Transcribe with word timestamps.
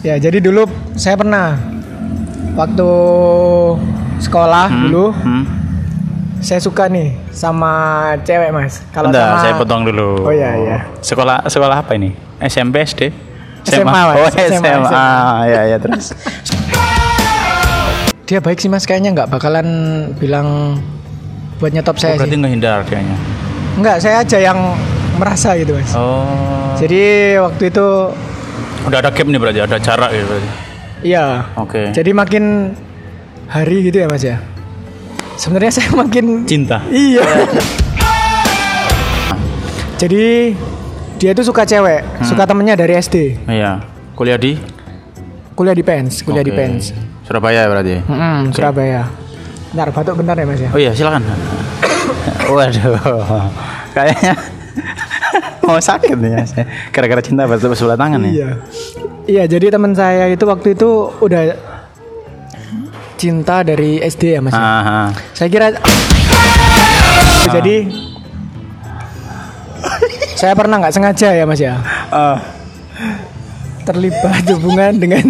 Ya, 0.00 0.16
jadi 0.16 0.40
dulu 0.40 0.64
saya 0.96 1.12
pernah 1.14 1.60
waktu 2.56 2.88
sekolah 4.18 4.66
dulu 4.88 5.12
Hmm. 5.12 5.44
saya 6.40 6.56
suka 6.56 6.88
nih 6.88 7.12
sama 7.30 7.72
cewek, 8.24 8.48
Mas. 8.48 8.80
Kalau 8.90 9.12
sama 9.12 9.36
saya 9.38 9.54
potong 9.54 9.84
dulu. 9.84 10.24
Oh, 10.24 10.32
iya, 10.32 10.56
iya. 10.56 10.78
Sekolah 11.00 11.44
sekolah 11.44 11.84
apa 11.84 11.92
ini? 11.94 12.16
SMP, 12.40 12.80
SD? 12.80 13.12
SMA, 13.62 13.92
Mas. 13.92 14.16
Oh, 14.16 14.28
SMA, 14.30 14.56
SMA. 14.56 14.72
SMA. 14.80 14.88
Ah, 14.90 15.44
ya 15.44 15.60
ya 15.68 15.76
terus. 15.76 16.16
dia 18.26 18.40
baik 18.40 18.56
sih, 18.56 18.72
Mas. 18.72 18.88
Kayaknya 18.88 19.10
nggak 19.14 19.28
bakalan 19.28 19.68
bilang 20.16 20.80
buat 21.60 21.76
nyetop 21.76 22.00
saya 22.00 22.16
Oh, 22.16 22.24
berarti 22.24 22.32
sih. 22.32 22.40
ngehindar 22.40 22.88
kayaknya. 22.88 23.16
Enggak, 23.76 23.96
saya 24.00 24.24
aja 24.24 24.38
yang 24.40 24.58
merasa 25.20 25.52
gitu, 25.60 25.76
Mas. 25.76 25.92
Oh. 25.92 26.24
Jadi 26.80 27.36
waktu 27.36 27.68
itu 27.68 27.86
Udah 28.84 28.98
ada 28.98 29.10
gap 29.10 29.26
nih 29.26 29.36
berarti, 29.36 29.60
ada 29.60 29.76
jarak 29.76 30.10
gitu 30.10 30.24
berarti. 30.26 30.48
iya. 31.02 31.24
Oke. 31.56 31.90
Jadi 31.90 32.10
makin 32.10 32.74
hari 33.46 33.84
gitu 33.84 33.98
ya, 33.98 34.06
Mas 34.06 34.22
ya. 34.22 34.40
Sebenarnya 35.36 35.72
saya 35.72 35.90
makin 36.02 36.44
Cinta. 36.44 36.80
Iya. 36.88 37.24
Jadi 39.96 40.56
dia 41.20 41.30
tuh 41.32 41.44
suka 41.44 41.64
cewek, 41.64 42.00
Hmm. 42.00 42.24
suka 42.24 42.44
temennya 42.44 42.72
dari 42.74 42.96
SD. 42.96 43.44
Iya. 43.44 43.84
Kuliah 44.16 44.36
di 44.36 44.56
Kuliah 45.52 45.76
di 45.76 45.84
Pens, 45.84 46.24
kuliah 46.24 46.40
di 46.40 46.48
Oke. 46.48 46.56
Pens. 46.56 46.96
Surabaya 47.28 47.68
berarti. 47.68 48.00
Mm-mm, 48.00 48.48
Surabaya. 48.50 49.04
Bentar, 49.70 49.92
batuk 49.92 50.16
bentar 50.16 50.32
ya 50.34 50.44
Mas 50.48 50.56
ya. 50.58 50.70
Oh 50.72 50.80
iya, 50.80 50.90
silakan. 50.90 51.20
Waduh. 52.48 52.96
Kayaknya 53.92 54.32
mau 55.62 55.78
sakit 55.78 56.16
nih 56.16 56.30
ya. 56.32 56.42
saya. 56.44 56.64
Gara-gara 56.90 57.20
cinta 57.20 57.44
bertepuk 57.44 57.74
sebelah 57.74 57.96
tangan 57.96 58.20
nih. 58.20 58.32
Iya. 58.32 58.50
Iya, 59.24 59.42
jadi 59.46 59.66
teman 59.70 59.92
saya 59.92 60.26
itu 60.26 60.42
waktu 60.42 60.74
itu 60.74 60.90
udah 61.20 61.54
cinta 63.14 63.60
dari 63.60 64.00
SD 64.00 64.22
ya 64.32 64.40
Mas. 64.40 64.52
ya? 64.52 64.58
Ah, 64.58 64.80
ah. 64.80 65.08
Saya 65.36 65.48
kira 65.48 65.66
jadi 67.50 67.76
saya 70.34 70.54
pernah 70.54 70.80
nggak 70.80 70.94
sengaja 70.94 71.28
ya 71.34 71.44
Mas 71.44 71.60
ya 71.60 71.76
Ah. 72.08 72.38
terlibat 73.82 74.44
hubungan 74.54 74.92
dengan 74.96 75.24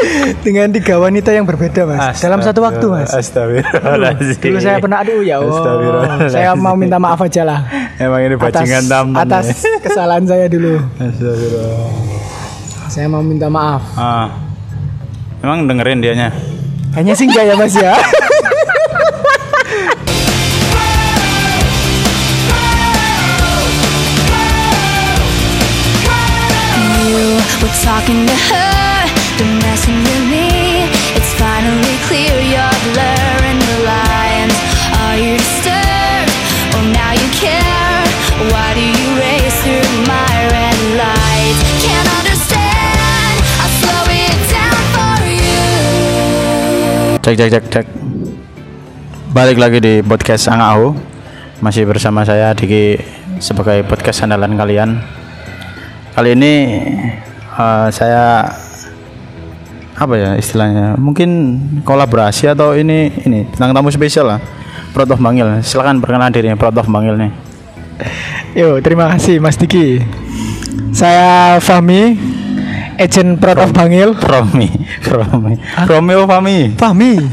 dengan 0.46 0.68
tiga 0.72 1.00
wanita 1.00 1.32
yang 1.32 1.48
berbeda 1.48 1.88
Mas 1.88 2.20
dalam 2.20 2.40
satu 2.44 2.60
waktu 2.64 2.86
Mas. 2.88 3.10
Astagfirullahaladzim. 3.12 4.40
Dulu 4.40 4.58
saya 4.60 4.76
pernah 4.80 4.98
aduh 5.02 5.20
ya 5.24 5.40
Allah. 5.40 6.28
Saya 6.28 6.50
mau 6.54 6.76
minta 6.76 7.00
maaf 7.00 7.20
aja 7.24 7.42
lah 7.44 7.60
Emang 7.96 8.20
ini 8.20 8.36
atas 8.36 8.44
bajingan 8.44 8.84
tampan. 8.88 9.24
atas 9.24 9.44
ya. 9.64 9.78
kesalahan 9.80 10.24
saya 10.28 10.46
dulu. 10.52 10.76
Astagfirullah. 11.00 11.88
Saya 12.92 13.06
mau 13.08 13.20
minta 13.24 13.48
maaf. 13.48 13.82
Ah. 13.96 14.28
Emang 15.44 15.68
dengerin 15.68 16.00
dianya? 16.00 16.28
Kayaknya 16.96 17.14
sih 17.16 17.26
enggak 17.28 17.44
ya 17.44 17.54
Mas 17.56 17.74
ya. 17.76 17.92
Were 27.62 27.72
talking 27.82 28.26
to 28.26 28.34
her, 28.34 28.55
Cek 47.26 47.34
cek 47.34 47.50
cek 47.50 47.64
cek. 47.74 47.86
Balik 49.34 49.58
lagi 49.58 49.82
di 49.82 49.98
podcast 49.98 50.46
Angau. 50.46 50.94
Masih 51.58 51.82
bersama 51.82 52.22
saya 52.22 52.54
Diki 52.54 53.02
sebagai 53.42 53.82
podcast 53.82 54.22
andalan 54.22 54.54
kalian. 54.54 55.02
Kali 56.14 56.38
ini 56.38 56.54
eh, 57.50 57.86
saya 57.90 58.46
apa 59.98 60.14
ya 60.14 60.38
istilahnya? 60.38 60.94
Mungkin 61.02 61.58
kolaborasi 61.82 62.46
atau 62.46 62.78
ini 62.78 63.10
ini 63.26 63.42
tentang 63.50 63.74
tamu 63.74 63.90
spesial 63.90 64.30
lah. 64.30 64.38
Proud 64.94 65.10
of 65.10 65.18
Bangil. 65.18 65.66
Silakan 65.66 65.98
perkenalan 65.98 66.30
diri 66.30 66.54
Proud 66.54 66.78
of 66.78 66.86
Bangil 66.86 67.18
nih. 67.18 67.32
Yo, 68.54 68.78
terima 68.78 69.10
kasih 69.10 69.42
Mas 69.42 69.58
Diki. 69.58 69.98
Saya 70.94 71.58
Fahmi, 71.58 72.14
agent 72.96 73.36
Proud 73.36 73.58
of 73.58 73.70
Bangil. 73.70 74.12
Romi, 74.12 74.68
Romi, 75.02 75.54
Romeo 75.84 76.24
Fami. 76.24 76.72
Fahmi. 76.74 77.12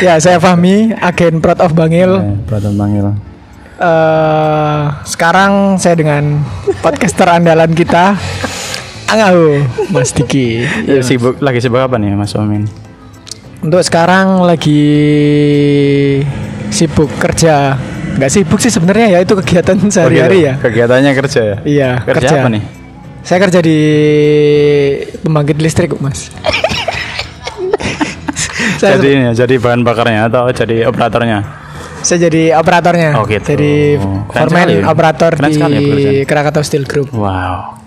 ya, 0.00 0.16
saya 0.16 0.38
Fahmi, 0.38 0.94
agen 0.94 1.38
Proud 1.38 1.60
of 1.60 1.72
Bangil. 1.72 2.10
Eh, 2.14 2.36
Proud 2.44 2.64
of 2.64 2.74
Bangil. 2.74 3.06
eh 3.74 4.82
sekarang 5.04 5.76
saya 5.76 5.94
dengan 5.94 6.46
podcaster 6.78 7.26
andalan 7.26 7.74
kita 7.74 8.14
Angau 9.04 9.66
Mas 9.90 10.14
Diki 10.14 10.62
Ya, 10.86 11.02
sibuk 11.02 11.42
lagi 11.42 11.58
sibuk 11.58 11.82
apa 11.82 11.98
nih 11.98 12.14
Mas 12.14 12.32
Omin? 12.34 12.70
untuk 13.60 13.82
sekarang 13.82 14.46
lagi 14.46 14.86
sibuk 16.68 17.10
kerja 17.16 17.74
nggak 18.14 18.30
sibuk 18.30 18.60
sih 18.60 18.70
sebenarnya 18.70 19.06
ya 19.10 19.18
itu 19.20 19.34
kegiatan 19.34 19.74
sehari-hari 19.88 20.38
ya 20.44 20.54
Kegiatannya 20.54 21.10
kerja 21.12 21.40
ya? 21.42 21.56
iya 21.66 21.90
Kerja, 21.98 22.30
apa 22.38 22.48
nih? 22.50 22.62
Saya 23.24 23.40
kerja 23.40 23.58
di 23.58 23.78
pembangkit 25.18 25.58
listrik 25.58 25.90
Mas 25.98 26.28
saya, 28.80 28.96
jadi 28.96 29.08
ini 29.10 29.24
jadi 29.32 29.54
bahan 29.56 29.80
bakarnya 29.80 30.28
atau 30.28 30.44
jadi 30.50 30.84
operatornya? 30.84 31.40
saya 32.04 32.28
jadi 32.28 32.52
operatornya 32.54 33.16
Oh, 33.16 33.24
gitu. 33.24 33.56
jadi 33.56 33.96
foreman 34.28 34.68
sekali. 34.68 34.74
operator 34.84 35.32
Keren 35.32 35.48
di 35.48 35.54
sekali 35.56 35.74
ya. 35.74 35.80
Krakatau 36.22 36.60
Steel 36.60 36.84
Group 36.84 37.08
Wow. 37.10 37.80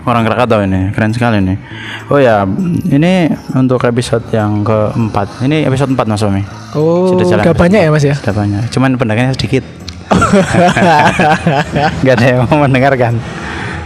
Orang 0.00 0.24
Krakatau 0.24 0.64
ini, 0.64 0.96
keren 0.96 1.12
sekali 1.12 1.44
nih. 1.44 1.60
Oh 2.08 2.16
ya, 2.16 2.48
ini 2.88 3.28
untuk 3.52 3.84
episode 3.84 4.24
yang 4.32 4.64
keempat. 4.64 5.44
Ini 5.44 5.68
episode 5.68 5.92
4 5.92 6.08
Mas 6.08 6.24
Omi. 6.24 6.40
oh 6.72 7.12
Sudah 7.12 7.24
jalan 7.28 7.44
udah 7.44 7.52
episode 7.52 7.60
banyak 7.60 7.80
ya. 7.84 7.90
Mas 7.92 8.04
ya 8.08 8.14
Sudah 8.16 8.32
banyak. 8.32 8.62
Cuman 8.72 8.96
pendengarnya 8.96 9.36
sedikit. 9.36 9.60
Gak 12.00 12.14
ada 12.16 12.24
yang 12.24 12.48
mau 12.48 12.64
mendengarkan. 12.64 13.20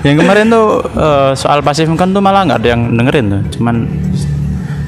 Yang 0.04 0.16
kemarin 0.20 0.46
tuh 0.46 0.66
eh, 0.84 1.30
soal 1.34 1.58
pasif 1.60 1.88
kan 1.90 2.12
tuh 2.12 2.20
malah 2.20 2.44
nggak 2.44 2.60
ada 2.60 2.68
yang 2.70 2.82
dengerin 2.92 3.26
tuh. 3.26 3.42
Cuman 3.56 3.76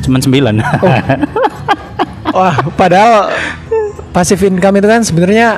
cuman 0.04 0.20
sembilan. 0.20 0.54
Wah, 2.36 2.54
padahal 2.76 3.32
passive 4.12 4.44
income 4.46 4.76
itu 4.76 4.86
kan 4.86 5.00
sebenarnya 5.00 5.56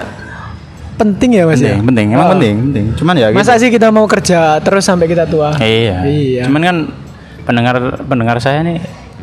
penting 0.94 1.30
ya 1.32 1.47
mas 1.47 1.58
penting, 1.58 1.78
ya. 1.78 1.84
penting, 1.84 2.06
emang 2.10 2.26
Oh. 2.26 2.32
penting, 2.34 2.54
penting. 2.64 2.84
Cuman 2.94 3.14
ya 3.14 3.26
gitu. 3.30 3.38
Masa 3.38 3.54
sih 3.54 3.68
kita 3.68 3.91
mau 3.91 4.06
kerja 4.06 4.58
terus 4.58 4.82
sampai 4.82 5.06
kita 5.06 5.26
tua? 5.26 5.54
Iya. 5.58 6.06
Iya. 6.06 6.42
Cuman 6.47 6.62
kan 6.62 6.76
pendengar 7.42 7.76
pendengar 8.02 8.36
saya 8.38 8.62
nih 8.62 8.78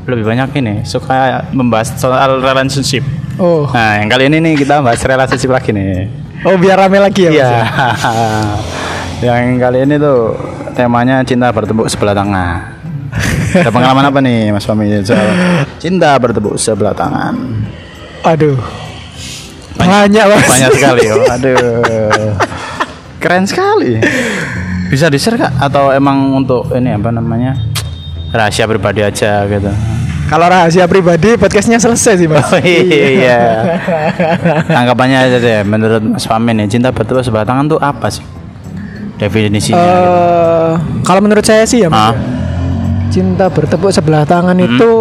lebih 0.05 0.23
banyak 0.23 0.49
ini 0.55 0.73
suka 0.83 1.47
membahas 1.51 1.95
soal 1.95 2.39
relationship. 2.39 3.03
Oh, 3.35 3.67
Nah, 3.67 3.99
yang 3.99 4.07
kali 4.07 4.27
ini 4.27 4.37
nih 4.41 4.53
kita 4.55 4.79
bahas 4.79 4.99
relationship 4.99 5.51
lagi 5.51 5.71
nih. 5.71 6.07
oh 6.45 6.55
biar 6.55 6.77
rame 6.77 6.99
lagi 6.99 7.25
ya 7.25 7.31
mas. 7.31 7.35
Iya. 7.35 7.47
ya? 7.49 7.63
yang 9.23 9.55
kali 9.61 9.87
ini 9.87 9.95
tuh 9.95 10.35
temanya 10.75 11.23
cinta 11.23 11.51
bertepuk 11.53 11.87
sebelah 11.87 12.15
tangan. 12.15 12.75
Ada 13.55 13.71
pengalaman 13.71 14.11
apa 14.11 14.19
nih 14.19 14.51
Mas 14.51 14.67
Fahmi 14.67 14.91
soal 15.07 15.31
cinta 15.79 16.11
bertepuk 16.19 16.59
sebelah 16.59 16.91
tangan? 16.91 17.35
Aduh, 18.27 18.59
banyak 19.79 20.25
mas. 20.27 20.47
Banyak 20.49 20.71
sekali. 20.75 21.03
Oh. 21.13 21.23
Aduh. 21.29 22.33
Keren 23.23 23.47
sekali. 23.47 24.03
Bisa 24.91 25.07
di-share 25.07 25.39
Kak 25.39 25.53
atau 25.63 25.95
emang 25.95 26.35
untuk 26.35 26.69
ini 26.75 26.91
apa 26.93 27.09
namanya? 27.09 27.55
rahasia 28.35 28.67
pribadi 28.67 28.99
aja 28.99 29.47
gitu. 29.47 29.71
Kalau 30.27 30.49
rahasia 30.51 30.89
pribadi 30.89 31.39
podcastnya 31.39 31.79
selesai 31.79 32.19
sih 32.19 32.27
mas. 32.27 32.43
Oh 32.51 32.59
iya. 32.59 33.79
Tanggapannya 34.67 35.17
aja 35.31 35.37
deh 35.39 35.63
menurut 35.63 36.03
Mas 36.03 36.27
Fahmi 36.27 36.51
nih 36.51 36.67
cinta 36.67 36.91
bertepuk 36.91 37.23
sebelah 37.23 37.47
tangan 37.47 37.71
tuh 37.71 37.79
apa 37.79 38.11
sih? 38.11 38.34
Definisinya 39.15 39.79
gitu. 39.79 40.11
Eh, 40.11 40.73
kalau 41.01 41.19
menurut 41.19 41.41
saya 41.41 41.63
sih 41.63 41.81
ya. 41.81 41.89
Ah. 41.89 42.11
Cinta 43.07 43.47
bertepuk 43.47 43.89
sebelah 43.89 44.27
tangan 44.27 44.53
Hmm. 44.53 44.67
itu 44.67 44.91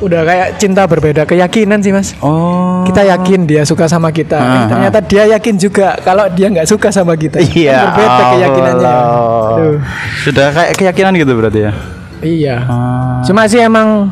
udah 0.00 0.20
kayak 0.24 0.48
cinta 0.56 0.82
berbeda 0.82 1.22
keyakinan 1.22 1.78
sih 1.78 1.92
mas. 1.92 2.16
Oh. 2.18 2.82
Kita 2.82 3.04
yakin 3.04 3.44
dia 3.44 3.62
suka 3.62 3.86
sama 3.86 4.10
kita. 4.10 4.34
Eh, 4.34 4.42
Ah, 4.42 4.64
ternyata 4.66 4.98
dia 4.98 5.24
yakin 5.30 5.54
juga 5.56 5.94
kalau 6.00 6.26
dia 6.26 6.48
nggak 6.48 6.66
suka 6.66 6.88
sama 6.88 7.14
kita. 7.14 7.38
Kan 7.38 7.52
Iya. 7.52 7.78
berbeda 7.86 8.22
keyakinannya. 8.32 8.82
Allah. 8.82 9.54
Aduh. 9.54 9.78
Sudah 10.24 10.46
kayak 10.50 10.72
keyakinan 10.74 11.12
gitu 11.14 11.32
berarti 11.32 11.60
ya. 11.62 11.72
Iya. 12.18 12.56
Ah. 12.64 13.20
Cuma 13.22 13.44
sih 13.44 13.60
emang 13.60 14.08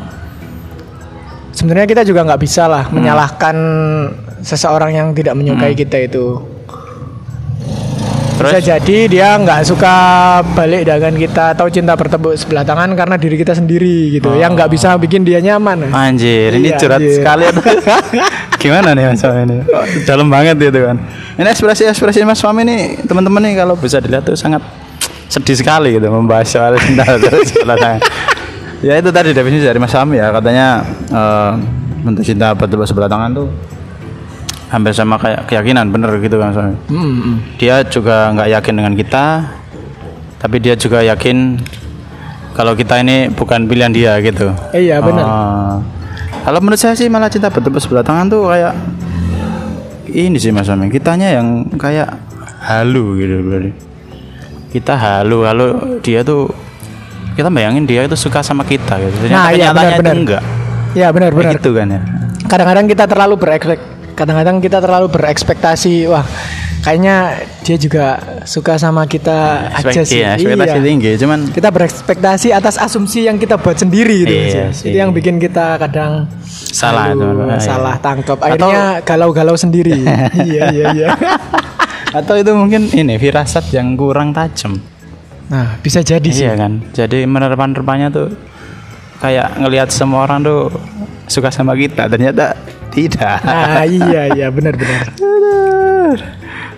sebenarnya 1.51 1.87
kita 1.89 2.03
juga 2.03 2.23
nggak 2.23 2.39
bisa 2.39 2.63
lah 2.65 2.85
Hmm. 2.85 3.01
menyalahkan 3.01 3.55
seseorang 4.41 4.91
yang 4.91 5.07
tidak 5.11 5.33
menyukai 5.33 5.73
kita 5.73 5.97
itu. 5.99 6.39
Terus? 8.41 8.51
Bisa 8.57 8.61
jadi 8.73 8.97
dia 9.05 9.29
nggak 9.37 9.61
suka 9.63 9.93
balik 10.57 10.81
dengan 10.83 11.13
kita 11.13 11.53
atau 11.53 11.69
cinta 11.69 11.93
bertepuk 11.93 12.33
sebelah 12.33 12.65
tangan 12.65 12.89
karena 12.97 13.15
diri 13.15 13.37
kita 13.37 13.53
sendiri 13.53 14.17
gitu. 14.17 14.33
Yang 14.33 14.51
nggak 14.57 14.69
bisa 14.73 14.97
bikin 14.97 15.21
dia 15.21 15.37
nyaman. 15.37 15.93
Anjir, 15.93 16.57
ini 16.57 16.73
Iya, 16.73 16.81
curhat 16.81 16.97
anjir. 16.97 17.21
sekali. 17.21 17.43
Gimana 18.61 18.93
nih 18.93 19.13
Mas 19.13 19.21
ini? 19.21 19.57
Dalam 20.03 20.27
banget 20.27 20.57
gitu 20.57 20.85
kan. 20.85 20.97
Ini 21.37 21.47
ekspresi-ekspresi 21.47 22.25
Mas 22.25 22.41
Fahmi 22.41 22.65
ini 22.65 22.77
teman-teman 23.05 23.41
nih 23.45 23.53
kalau 23.57 23.77
bisa 23.77 24.01
dilihat 24.01 24.25
tuh 24.25 24.33
sangat 24.33 24.61
sedih 25.29 25.55
sekali 25.55 25.95
gitu 25.95 26.09
membahas 26.09 26.49
soal 26.49 26.73
cinta 26.81 27.05
sebelah 27.45 27.77
tangan. 27.77 28.01
Ya 28.81 28.97
itu 28.97 29.13
tadi 29.13 29.29
definisi 29.31 29.61
dari 29.65 29.77
Mas 29.77 29.93
Fahmi 29.93 30.17
ya 30.17 30.33
katanya 30.33 30.81
bentuk 32.01 32.25
cinta 32.25 32.57
bertepuk 32.57 32.89
sebelah 32.89 33.05
tangan 33.05 33.29
tuh 33.33 33.47
hampir 34.71 34.95
sama 34.95 35.19
kayak 35.19 35.51
keyakinan 35.51 35.91
bener 35.91 36.15
gitu 36.23 36.39
kan 36.39 36.55
Mas 36.55 36.57
Fahmi. 36.57 36.75
Hmm, 36.87 37.11
hmm. 37.19 37.35
Dia 37.59 37.83
juga 37.83 38.31
nggak 38.31 38.49
yakin 38.55 38.73
dengan 38.79 38.93
kita, 38.95 39.25
tapi 40.39 40.55
dia 40.63 40.79
juga 40.79 41.03
yakin 41.03 41.59
kalau 42.55 42.71
kita 42.73 43.03
ini 43.03 43.27
bukan 43.35 43.67
pilihan 43.67 43.91
dia 43.91 44.15
gitu. 44.23 44.55
Iya 44.71 45.03
benar. 45.03 45.25
Oh. 45.27 45.75
Kalau 46.41 46.59
menurut 46.63 46.79
saya 46.79 46.95
sih 46.95 47.11
malah 47.11 47.27
cinta 47.27 47.51
bertepuk 47.51 47.83
sebelah 47.83 48.01
tangan 48.01 48.31
tuh 48.31 48.47
kayak 48.47 48.73
ini 50.11 50.39
sih 50.39 50.55
Mas 50.55 50.71
Amin. 50.71 50.87
Kitanya 50.87 51.35
yang 51.35 51.67
kayak 51.75 52.07
halu 52.63 53.19
gitu 53.19 53.43
berarti. 53.43 53.71
Kita 54.71 54.95
halu, 54.95 55.43
halu 55.43 55.99
dia 55.99 56.23
tuh 56.23 56.47
kita 57.35 57.51
bayangin 57.51 57.83
dia 57.83 58.07
itu 58.07 58.15
suka 58.15 58.39
sama 58.39 58.63
kita 58.63 58.99
gitu. 59.03 59.15
Ternyata 59.27 59.35
Nah, 59.35 59.47
iya, 59.51 59.67
kenyataannya 59.67 59.75
benar, 59.75 59.91
itu 59.91 60.03
benar. 60.03 60.15
enggak. 60.23 60.43
Ya 60.91 61.07
benar 61.11 61.31
benar. 61.35 61.51
gitu 61.59 61.69
kan 61.75 61.87
ya. 61.87 62.01
Kadang-kadang 62.47 62.85
kita 62.87 63.03
terlalu 63.07 63.35
berekspek 63.39 63.79
kadang-kadang 64.21 64.61
kita 64.61 64.77
terlalu 64.77 65.09
berekspektasi 65.09 66.05
wah 66.05 66.21
kayaknya 66.81 67.37
dia 67.61 67.77
juga 67.77 68.05
suka 68.41 68.73
sama 68.75 69.05
kita 69.05 69.69
aja 69.71 69.89
Ekspek- 69.89 70.05
sih. 70.05 70.17
iya, 70.17 70.33
ekspektasi 70.33 70.77
Iya. 70.77 70.83
tinggi, 70.83 71.11
cuman 71.15 71.39
Kita 71.49 71.69
berekspektasi 71.69 72.47
atas 72.49 72.75
asumsi 72.77 73.25
yang 73.25 73.37
kita 73.37 73.57
buat 73.57 73.77
sendiri 73.77 74.25
gitu. 74.25 74.33
Iya 74.33 74.65
sih. 74.73 74.89
Itu 74.89 74.97
yang 74.97 75.09
bikin 75.09 75.37
kita 75.37 75.77
kadang 75.77 76.25
Salah, 76.51 77.13
aduh. 77.13 77.49
Iya. 77.49 77.57
salah 77.59 77.95
tangkap. 77.97 78.37
Akhirnya 78.37 79.01
galau-galau 79.01 79.53
sendiri. 79.53 80.05
iya 80.49 80.69
iya 80.69 80.85
iya. 80.91 81.07
atau 82.17 82.33
itu 82.35 82.49
mungkin 82.51 82.89
ini 82.89 83.15
firasat 83.15 83.69
yang 83.71 83.93
kurang 83.93 84.33
tajam. 84.33 84.81
Nah, 85.47 85.77
bisa 85.79 86.01
jadi 86.01 86.25
sih. 86.27 86.45
Iya 86.45 86.57
kan. 86.57 86.81
Jadi 86.91 87.25
menerpa-nerpanya 87.25 88.09
tuh 88.09 88.33
kayak 89.17 89.61
ngelihat 89.61 89.93
semua 89.93 90.25
orang 90.25 90.41
tuh 90.41 90.73
suka 91.25 91.53
sama 91.53 91.77
kita, 91.77 92.09
ternyata 92.09 92.57
tidak. 92.91 93.39
Nah, 93.41 93.83
iya 93.87 94.29
iya 94.35 94.47
benar 94.51 94.75
benar. 94.75 95.07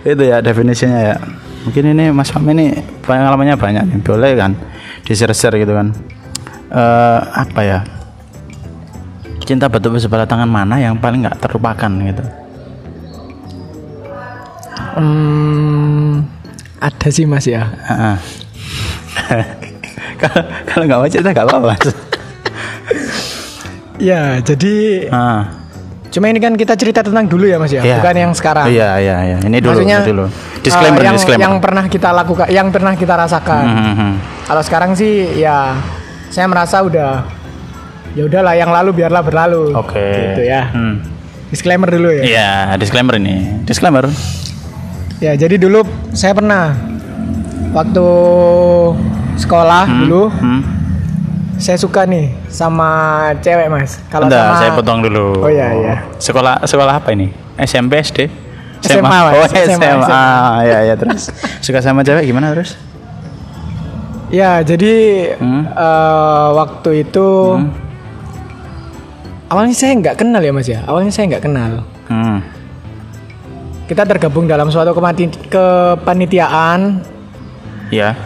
itu 0.04 0.22
ya 0.22 0.38
definisinya 0.38 1.00
ya. 1.12 1.16
Mungkin 1.64 1.96
ini 1.96 2.12
Mas 2.12 2.30
Fahmi 2.30 2.52
ini 2.54 2.66
pengalamannya 3.02 3.56
banyak 3.58 3.82
nih. 3.88 3.98
Boleh 4.04 4.32
kan? 4.38 4.52
Di 5.04 5.12
share-share 5.12 5.58
gitu 5.58 5.74
kan. 5.74 5.90
Eh 6.70 7.20
apa 7.34 7.60
ya? 7.64 7.78
Cinta 9.44 9.68
betul 9.68 9.96
sebelah 10.00 10.24
tangan 10.24 10.48
mana 10.48 10.80
yang 10.80 10.96
paling 10.96 11.24
nggak 11.24 11.36
terlupakan 11.40 11.90
gitu? 12.00 12.24
Hmm, 14.94 16.22
ada 16.78 17.08
sih 17.10 17.26
Mas 17.26 17.44
ya. 17.50 17.66
Kalau 20.14 20.42
kalau 20.68 20.84
nggak 20.86 21.00
mau 21.00 21.10
cerita 21.10 21.34
nggak 21.34 21.48
apa-apa. 21.50 21.74
Ya, 23.98 24.42
jadi 24.42 25.06
Ah, 25.10 25.63
cuma 26.14 26.30
ini 26.30 26.38
kan 26.38 26.54
kita 26.54 26.78
cerita 26.78 27.02
tentang 27.02 27.26
dulu 27.26 27.42
ya 27.42 27.58
Mas 27.58 27.74
ya, 27.74 27.82
iya. 27.82 27.98
bukan 27.98 28.14
yang 28.14 28.32
sekarang. 28.38 28.70
iya 28.70 29.02
iya 29.02 29.16
iya 29.34 29.38
ini 29.42 29.58
dulu 29.58 29.82
Maksudnya 29.82 29.98
ini 29.98 30.10
dulu 30.14 30.24
disclaimer 30.62 31.02
eh, 31.02 31.06
yang, 31.10 31.16
disclaimer 31.18 31.42
yang 31.42 31.54
pernah 31.58 31.84
kita 31.90 32.08
lakukan, 32.14 32.46
yang 32.48 32.68
pernah 32.70 32.92
kita 32.94 33.14
rasakan. 33.18 33.64
Hmm, 33.66 33.82
hmm, 33.82 33.94
hmm. 33.98 34.12
Kalau 34.46 34.62
sekarang 34.62 34.90
sih 34.94 35.34
ya 35.42 35.74
saya 36.30 36.46
merasa 36.46 36.86
udah 36.86 37.26
ya 38.14 38.22
udahlah 38.30 38.54
yang 38.54 38.70
lalu 38.70 39.02
biarlah 39.02 39.26
berlalu. 39.26 39.74
oke 39.74 39.98
Gitu 39.98 40.42
ya. 40.46 40.70
Hmm. 40.70 41.02
Disclaimer 41.50 41.90
dulu 41.90 42.08
ya. 42.10 42.22
Iya, 42.22 42.50
disclaimer 42.78 43.14
ini. 43.18 43.66
Disclaimer. 43.66 44.06
Ya, 45.18 45.34
jadi 45.34 45.58
dulu 45.58 45.86
saya 46.14 46.34
pernah 46.34 46.74
waktu 47.74 48.06
sekolah 49.34 49.84
dulu 50.06 50.30
Hmm. 50.30 50.62
Saya 51.56 51.76
suka 51.76 52.04
nih 52.04 52.34
sama 52.48 52.90
cewek, 53.38 53.68
Mas. 53.68 54.00
Kalau 54.08 54.26
sama 54.26 54.54
saya 54.58 54.70
potong 54.74 55.00
dulu. 55.02 55.40
Oh, 55.40 55.50
iya, 55.50 55.72
iya. 55.72 55.94
Sekolah 56.18 56.60
sekolah 56.64 56.98
apa 56.98 57.12
ini? 57.12 57.30
SMP, 57.56 58.00
SD? 58.00 58.28
SMA, 58.82 59.08
Mas. 59.08 59.34
Oh, 59.34 59.46
SMA, 59.48 59.78
SMA. 59.78 60.04
SMA. 60.04 60.24
Ya, 60.66 60.78
ya 60.92 60.94
terus. 60.98 61.30
Suka 61.64 61.80
sama 61.80 62.02
cewek 62.02 62.26
gimana 62.26 62.52
terus? 62.52 62.76
Ya, 64.28 64.60
jadi 64.60 64.94
Hmm. 65.38 65.64
eh, 65.68 66.48
waktu 66.52 67.06
itu 67.06 67.28
awalnya 69.46 69.72
saya 69.72 69.94
nggak 69.94 70.16
kenal 70.18 70.42
ya, 70.42 70.52
Mas 70.52 70.66
ya. 70.66 70.82
Awalnya 70.84 71.12
saya 71.14 71.30
nggak 71.30 71.44
kenal. 71.44 71.86
Hmm. 72.10 72.42
Kita 73.84 74.02
tergabung 74.02 74.48
dalam 74.48 74.72
suatu 74.72 74.96
kepanitiaan. 74.96 77.04
Ya. 77.92 78.16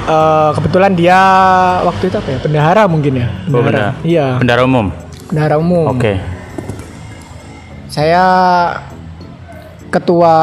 Eh, 0.00 0.50
kebetulan 0.56 0.92
dia 0.92 1.20
waktu 1.84 2.08
itu 2.08 2.16
apa 2.16 2.28
ya? 2.28 2.38
Bendahara 2.40 2.82
mungkin 2.86 3.12
ya. 3.16 3.28
Oh, 3.46 3.60
benda. 3.60 3.92
Iya, 4.00 4.26
Bendara 4.40 4.62
umum. 4.64 4.86
bendahara 5.28 5.56
umum. 5.56 5.86
Oke. 5.92 6.18
Saya 7.86 8.24
ketua 9.90 10.34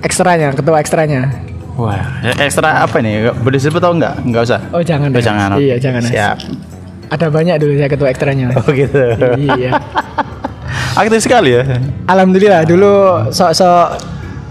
ekstranya, 0.00 0.52
ketua 0.52 0.80
ekstranya. 0.80 1.28
Wah, 1.72 2.20
ekstra 2.36 2.84
apa 2.84 3.00
nih? 3.00 3.32
Boleh 3.32 3.56
disebut 3.56 3.80
atau 3.80 3.96
enggak? 3.96 4.14
Enggak 4.22 4.42
usah. 4.44 4.60
Oh 4.70 4.80
jangan, 4.80 5.08
Oh, 5.08 5.16
Mas. 5.16 5.24
jangan. 5.24 5.48
Iya 5.56 5.76
jangan. 5.80 6.00
Mas. 6.04 6.12
Siap. 6.12 6.36
Ada 7.12 7.26
banyak 7.28 7.56
dulu 7.60 7.72
saya 7.76 7.90
ketua 7.90 8.08
ekstranya. 8.08 8.46
Oh 8.56 8.68
gitu. 8.72 8.96
iya. 9.36 9.72
Aktif 11.00 11.24
sekali 11.24 11.56
ya. 11.56 11.64
Alhamdulillah 12.04 12.64
dulu 12.64 12.92
sok-sok 13.32 13.88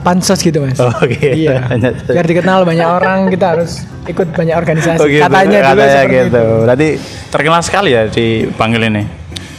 pansos 0.02 0.42
gitu 0.42 0.62
mas. 0.66 0.78
Oh, 0.82 0.92
gitu. 1.06 1.48
Iya. 1.48 1.66
Biar 2.16 2.26
dikenal 2.26 2.66
banyak 2.66 2.88
orang 2.88 3.30
kita 3.30 3.58
harus 3.58 3.86
ikut 4.10 4.34
banyak 4.34 4.56
organisasi. 4.58 5.00
Oh 5.02 5.08
gitu. 5.08 5.22
Katanya 5.24 5.60
dulu 5.62 5.82
Katanya 5.82 5.92
seperti 5.94 6.14
gitu. 6.18 6.26
itu. 6.28 6.44
Berarti 6.66 6.88
terkenal 7.30 7.62
sekali 7.62 7.90
ya 7.94 8.04
dipanggil 8.10 8.82
ini. 8.90 9.04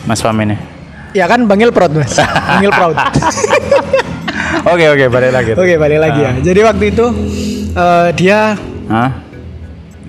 Mas 0.03 0.19
Fam 0.19 0.35
ini. 0.43 0.59
Ya 1.15 1.31
kan 1.31 1.47
panggil 1.47 1.71
proud 1.71 1.93
mas. 1.95 2.19
Panggil 2.51 2.71
proud. 2.75 2.97
Oke 4.63 4.85
oke 4.95 5.11
balik 5.11 5.33
lagi. 5.35 5.53
Oke 5.59 5.75
balik 5.75 5.99
lagi 5.99 6.21
ya. 6.23 6.33
Jadi 6.39 6.61
waktu 6.63 6.85
itu 6.95 7.07
eh, 7.75 8.09
dia 8.15 8.55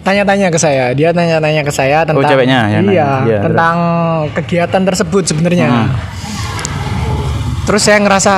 tanya-tanya 0.03 0.47
ke 0.51 0.59
saya. 0.59 0.91
Dia 0.93 1.09
tanya-tanya 1.15 1.61
ke 1.63 1.71
saya 1.73 2.03
tentang 2.05 2.21
Oh, 2.21 2.29
ceweknya 2.29 2.59
yang 2.69 2.85
iya, 2.85 3.07
nanya. 3.07 3.25
Iya, 3.25 3.39
tentang 3.49 3.75
kegiatan 4.35 4.81
tersebut 4.83 5.23
sebenarnya. 5.25 5.67
Hmm. 5.71 5.89
Terus 7.63 7.81
saya 7.81 7.97
ngerasa 8.03 8.33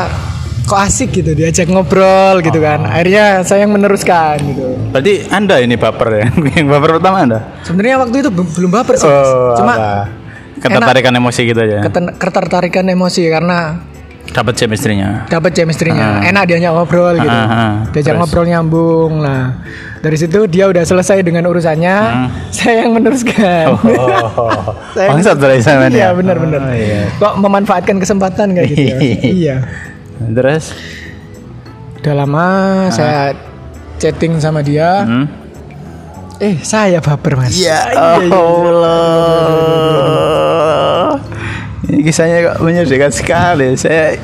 kok 0.65 0.79
asik 0.79 1.09
gitu 1.13 1.31
diajak 1.31 1.67
ngobrol 1.67 2.41
gitu 2.41 2.57
Oh. 2.57 2.63
kan. 2.63 2.83
Akhirnya 2.83 3.25
saya 3.41 3.63
yang 3.63 3.71
meneruskan 3.71 4.41
gitu. 4.43 4.65
Berarti 4.89 5.29
Anda 5.29 5.55
ini 5.59 5.75
baper 5.75 6.07
ya? 6.11 6.25
Yang 6.51 6.67
baper 6.73 6.89
pertama 6.97 7.17
Anda? 7.21 7.39
Sebenarnya 7.61 7.95
waktu 7.99 8.15
itu 8.19 8.29
be- 8.29 8.51
belum 8.51 8.71
baper 8.71 8.95
sih. 8.95 9.05
Mas. 9.05 9.29
Cuma 9.55 9.73
Oh, 9.73 9.77
apa? 9.77 10.03
ketertarikan 10.57 11.13
emosi 11.13 11.41
gitu 11.45 11.59
aja. 11.59 11.77
keten- 11.83 12.15
ketertarikan 12.15 12.85
emosi 12.87 13.23
karena 13.27 13.59
Dapat 14.25 14.57
chemistry-nya. 14.57 15.29
dapat 15.29 15.53
chemistry-nya. 15.53 16.17
Ah. 16.17 16.25
Enak 16.25 16.49
diajak 16.49 16.73
ngobrol 16.73 17.13
gitu. 17.13 17.29
Ah, 17.29 17.45
ah. 17.45 17.73
Diajak 17.87 18.03
Terus? 18.09 18.19
ngobrol 18.19 18.45
nyambung. 18.45 19.21
Nah, 19.21 19.61
dari 20.01 20.17
situ 20.17 20.43
dia 20.45 20.65
udah 20.65 20.81
selesai 20.81 21.21
dengan 21.21 21.45
urusannya, 21.45 21.97
Hmm. 22.01 22.27
saya 22.55 22.83
yang 22.83 22.91
meneruskan. 22.91 23.65
Oh, 23.69 23.77
Saya- 24.97 25.13
bangsat 25.13 25.37
berarti 25.37 25.61
sama 25.61 25.85
dia. 25.87 26.09
Iya, 26.09 26.17
benar 26.17 26.35
benar. 26.35 26.59
Oh, 26.59 26.73
iya. 26.73 27.05
Kok 27.13 27.33
memanfaatkan 27.37 27.95
kesempatan 27.95 28.47
kayak 28.51 28.67
gitu 28.67 28.81
ya? 28.81 28.97
iya. 29.21 29.55
Terus? 30.17 30.71
Udah 31.99 32.13
lama 32.15 32.47
saya 32.89 33.33
chatting 33.97 34.37
sama 34.37 34.61
dia. 34.61 35.03
Hmm? 35.03 35.25
Eh, 36.37 36.59
saya 36.61 36.99
baper, 36.99 37.35
Mas. 37.35 37.55
Ya 37.55 37.79
Iya, 37.89 38.19
iya. 38.21 38.35
Allah. 38.35 39.55
Ini 41.85 42.01
kisahnya 42.01 42.37
kok 42.45 42.59
menyedihkan 42.59 43.07
sekali. 43.09 43.71
Saya 43.75 44.19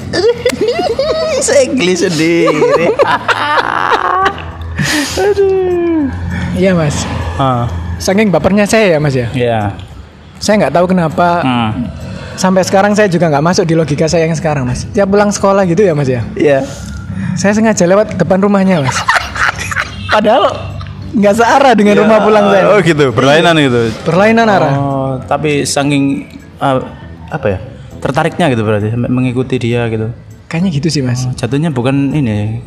saya 1.45 1.63
geli 1.67 1.95
sendiri. 1.95 2.87
Aduh. 5.17 6.09
Iya, 6.53 6.71
Mas. 6.73 7.07
Ah, 7.37 7.65
Saking 7.95 8.27
bapernya 8.27 8.65
saya 8.65 8.91
ya, 8.91 8.99
Mas 8.99 9.13
ya. 9.13 9.29
ya. 9.31 9.71
Saya 10.35 10.57
nggak 10.57 10.73
tahu 10.73 10.89
kenapa 10.89 11.41
Hmm. 11.41 11.85
Sampai 12.41 12.65
sekarang 12.65 12.97
saya 12.97 13.05
juga 13.05 13.29
nggak 13.29 13.45
masuk 13.45 13.69
di 13.69 13.77
logika 13.77 14.09
saya 14.09 14.25
yang 14.25 14.33
sekarang, 14.33 14.65
Mas. 14.65 14.89
Tiap 14.89 15.05
pulang 15.05 15.29
sekolah 15.29 15.61
gitu 15.69 15.85
ya, 15.85 15.93
Mas 15.93 16.09
ya. 16.09 16.25
Iya. 16.33 16.65
Saya 17.37 17.53
sengaja 17.53 17.85
lewat 17.85 18.17
depan 18.17 18.41
rumahnya, 18.41 18.81
Mas. 18.81 18.97
Padahal 20.09 20.49
nggak 21.13 21.35
searah 21.37 21.77
dengan 21.77 22.01
rumah 22.01 22.17
pulang 22.25 22.49
saya. 22.49 22.73
Oh 22.73 22.81
gitu, 22.81 23.13
berlainan 23.13 23.53
gitu. 23.61 23.93
Berlainan 24.01 24.49
arah. 24.49 24.73
Oh, 24.73 25.13
tapi 25.21 25.69
saking 25.69 26.25
ah, 26.57 26.81
apa 27.29 27.45
ya? 27.45 27.59
Tertariknya 28.01 28.49
gitu 28.49 28.65
berarti 28.65 28.89
sampai 28.89 29.13
mengikuti 29.13 29.61
dia 29.61 29.85
gitu. 29.93 30.09
Kayaknya 30.49 30.69
gitu 30.73 30.87
sih, 30.89 31.05
Mas. 31.05 31.29
Jatuhnya 31.37 31.69
bukan 31.69 32.17
ini 32.17 32.65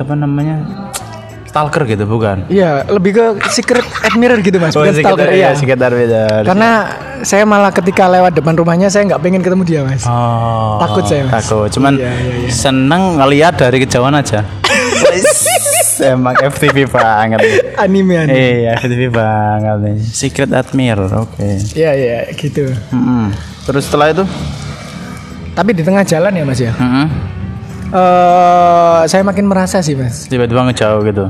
apa 0.00 0.16
namanya 0.16 0.64
stalker 1.50 1.82
gitu 1.82 2.06
bukan? 2.06 2.46
Iya, 2.46 2.86
lebih 2.86 3.18
ke 3.18 3.24
secret 3.50 3.82
admirer 4.06 4.38
gitu 4.38 4.62
mas, 4.62 4.70
bukan 4.70 4.94
stalker 4.94 5.34
iya. 5.34 5.50
sekitar 5.58 5.90
beda. 5.90 6.46
Karena 6.46 6.70
saya 7.26 7.42
malah 7.42 7.74
ketika 7.74 8.06
lewat 8.06 8.38
depan 8.38 8.54
rumahnya 8.54 8.86
saya 8.86 9.10
nggak 9.10 9.18
pengen 9.18 9.42
ketemu 9.42 9.62
dia 9.66 9.80
mas. 9.82 10.06
Oh, 10.06 10.78
Takut 10.78 11.02
saya, 11.10 11.26
Mas. 11.26 11.42
Takut. 11.42 11.66
Cuman 11.74 11.98
Iya, 11.98 12.06
iya, 12.14 12.34
iya. 12.46 12.50
seneng 12.54 13.18
ngelihat 13.18 13.58
dari 13.58 13.82
kejauhan 13.82 14.14
aja. 14.14 14.46
Emang 16.00 16.32
FTV 16.32 16.88
banget. 16.88 17.44
Anime 17.76 18.24
anime. 18.24 18.32
Iya, 18.32 18.72
FTV 18.80 19.12
banget 19.12 19.76
nih. 19.84 19.96
Secret 20.00 20.48
admirer, 20.54 21.12
oke. 21.12 21.44
Iya 21.76 21.90
iya 21.92 22.18
gitu. 22.32 22.72
Mm-mm. 22.94 23.36
Terus 23.68 23.84
setelah 23.84 24.08
itu? 24.08 24.24
Tapi 25.52 25.76
di 25.76 25.82
tengah 25.84 26.00
jalan 26.06 26.32
ya 26.32 26.44
mas 26.46 26.56
ya. 26.56 26.72
Mm-mm. 26.72 27.39
Eh 27.90 29.00
saya 29.04 29.22
makin 29.22 29.44
merasa 29.44 29.78
sih 29.80 29.94
mas. 29.94 30.26
Tiba-tiba 30.26 30.62
ngejauh 30.64 31.02
gitu. 31.02 31.26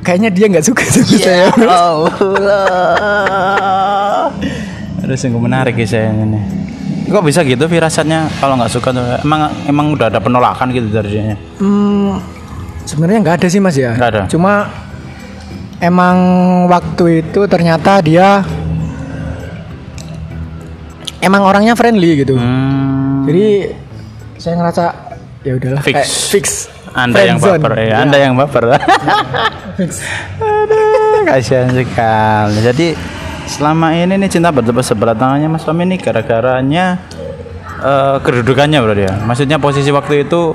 Kayaknya 0.00 0.30
dia 0.32 0.46
nggak 0.48 0.64
suka 0.64 0.82
sama 0.86 1.12
Iya. 1.12 1.20
saya. 1.20 1.46
Allah. 1.68 2.64
Aduh 5.00 5.16
sungguh 5.16 5.36
menarik 5.38 5.76
kisah 5.76 6.08
ini. 6.08 6.40
Kok 7.06 7.26
bisa 7.26 7.42
gitu 7.42 7.66
firasatnya 7.66 8.30
kalau 8.38 8.54
nggak 8.54 8.70
suka 8.70 8.88
tuh 8.90 9.04
emang 9.20 9.50
emang 9.66 9.86
udah 9.92 10.08
ada 10.08 10.22
penolakan 10.22 10.70
gitu 10.70 10.88
dari 10.88 11.08
dia. 11.10 11.34
Hmm, 11.58 12.16
sebenarnya 12.86 13.18
nggak 13.20 13.36
ada 13.42 13.48
sih 13.50 13.60
mas 13.60 13.76
ya. 13.76 13.92
Nggak 13.92 14.10
ada. 14.14 14.22
Cuma 14.30 14.70
emang 15.82 16.16
waktu 16.70 17.20
itu 17.20 17.40
ternyata 17.44 17.98
dia 18.00 18.46
emang 21.20 21.42
orangnya 21.42 21.76
friendly 21.76 22.24
gitu. 22.24 22.38
Hmm, 22.38 23.26
Jadi 23.28 23.74
saya 24.40 24.54
ngerasa 24.56 24.84
ya 25.40 25.52
udahlah 25.54 25.80
Fix. 25.80 25.94
kayak 25.94 26.08
fix. 26.28 26.46
anda 26.90 27.22
yang 27.22 27.38
baper 27.38 27.72
ya, 27.72 27.84
Ya, 27.86 27.96
Anda 28.02 28.18
yang 28.18 28.34
baper. 28.34 28.64
fix. 29.78 30.02
Aduh, 30.36 31.22
kasihan 31.22 31.70
sekali. 31.70 32.58
Jadi 32.60 32.86
selama 33.46 33.90
ini 33.92 34.14
nih 34.16 34.28
cinta 34.28 34.50
bertepuk 34.50 34.82
sebelah 34.82 35.14
tangannya 35.14 35.46
Mas 35.46 35.62
Fahmi 35.62 35.84
ini 35.84 35.96
gara-garanya 35.96 36.98
eh, 37.78 38.16
kedudukannya 38.18 38.78
berarti 38.78 39.02
ya. 39.06 39.14
Maksudnya 39.18 39.56
posisi 39.56 39.88
waktu 39.88 40.26
itu 40.26 40.52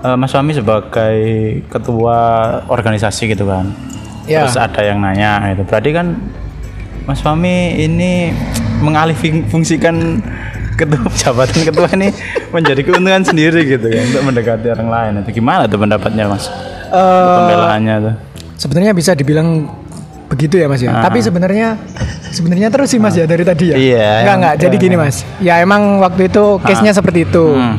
eh, 0.00 0.14
Mas 0.14 0.30
Fahmi 0.30 0.54
sebagai 0.54 1.18
ketua 1.66 2.18
organisasi 2.66 3.28
gitu 3.28 3.44
kan. 3.44 3.74
Ya. 4.24 4.46
Terus 4.46 4.56
ada 4.56 4.80
yang 4.80 5.02
nanya 5.02 5.50
gitu. 5.50 5.66
Berarti 5.66 5.90
kan 5.90 6.06
Mas 7.04 7.18
Fahmi 7.18 7.74
ini 7.76 8.30
mengalih 8.78 9.12
fung- 9.12 9.44
fungsikan 9.44 10.22
ketua 10.74 11.06
jabatan 11.14 11.60
ketua 11.62 11.88
ini 11.94 12.08
menjadi 12.50 12.80
keuntungan 12.82 13.22
sendiri 13.22 13.64
gitu 13.64 13.86
kan 13.86 14.02
untuk 14.04 14.22
mendekati 14.26 14.66
orang 14.68 14.88
lain. 14.88 15.12
Itu 15.22 15.30
gimana 15.34 15.64
tuh 15.64 15.78
pendapatnya 15.78 16.24
Mas? 16.26 16.46
Eh, 16.90 17.36
Pembelaannya 17.38 17.94
tuh. 18.00 18.14
sebenarnya 18.54 18.92
bisa 18.92 19.12
dibilang 19.12 19.66
begitu 20.24 20.56
ya 20.56 20.66
mas 20.66 20.80
ya. 20.80 20.94
Tapi 20.98 21.20
sebenarnya 21.20 21.78
sebenarnya 22.30 22.68
terus 22.70 22.90
sih 22.90 22.98
mas 22.98 23.14
ya 23.14 23.22
dari 23.24 23.42
tadi 23.42 23.70
ya. 23.70 23.74
Ah. 23.74 23.78
Iya, 23.78 24.08
Enggak 24.22 24.36
enggak. 24.36 24.54
Jadi 24.58 24.74
gini 24.78 24.94
mas. 24.94 25.16
Ya 25.38 25.54
emang 25.58 25.98
waktu 25.98 26.26
itu 26.26 26.58
case-nya 26.60 26.90
seperti 26.90 27.26
itu. 27.26 27.44
Hmm. 27.54 27.76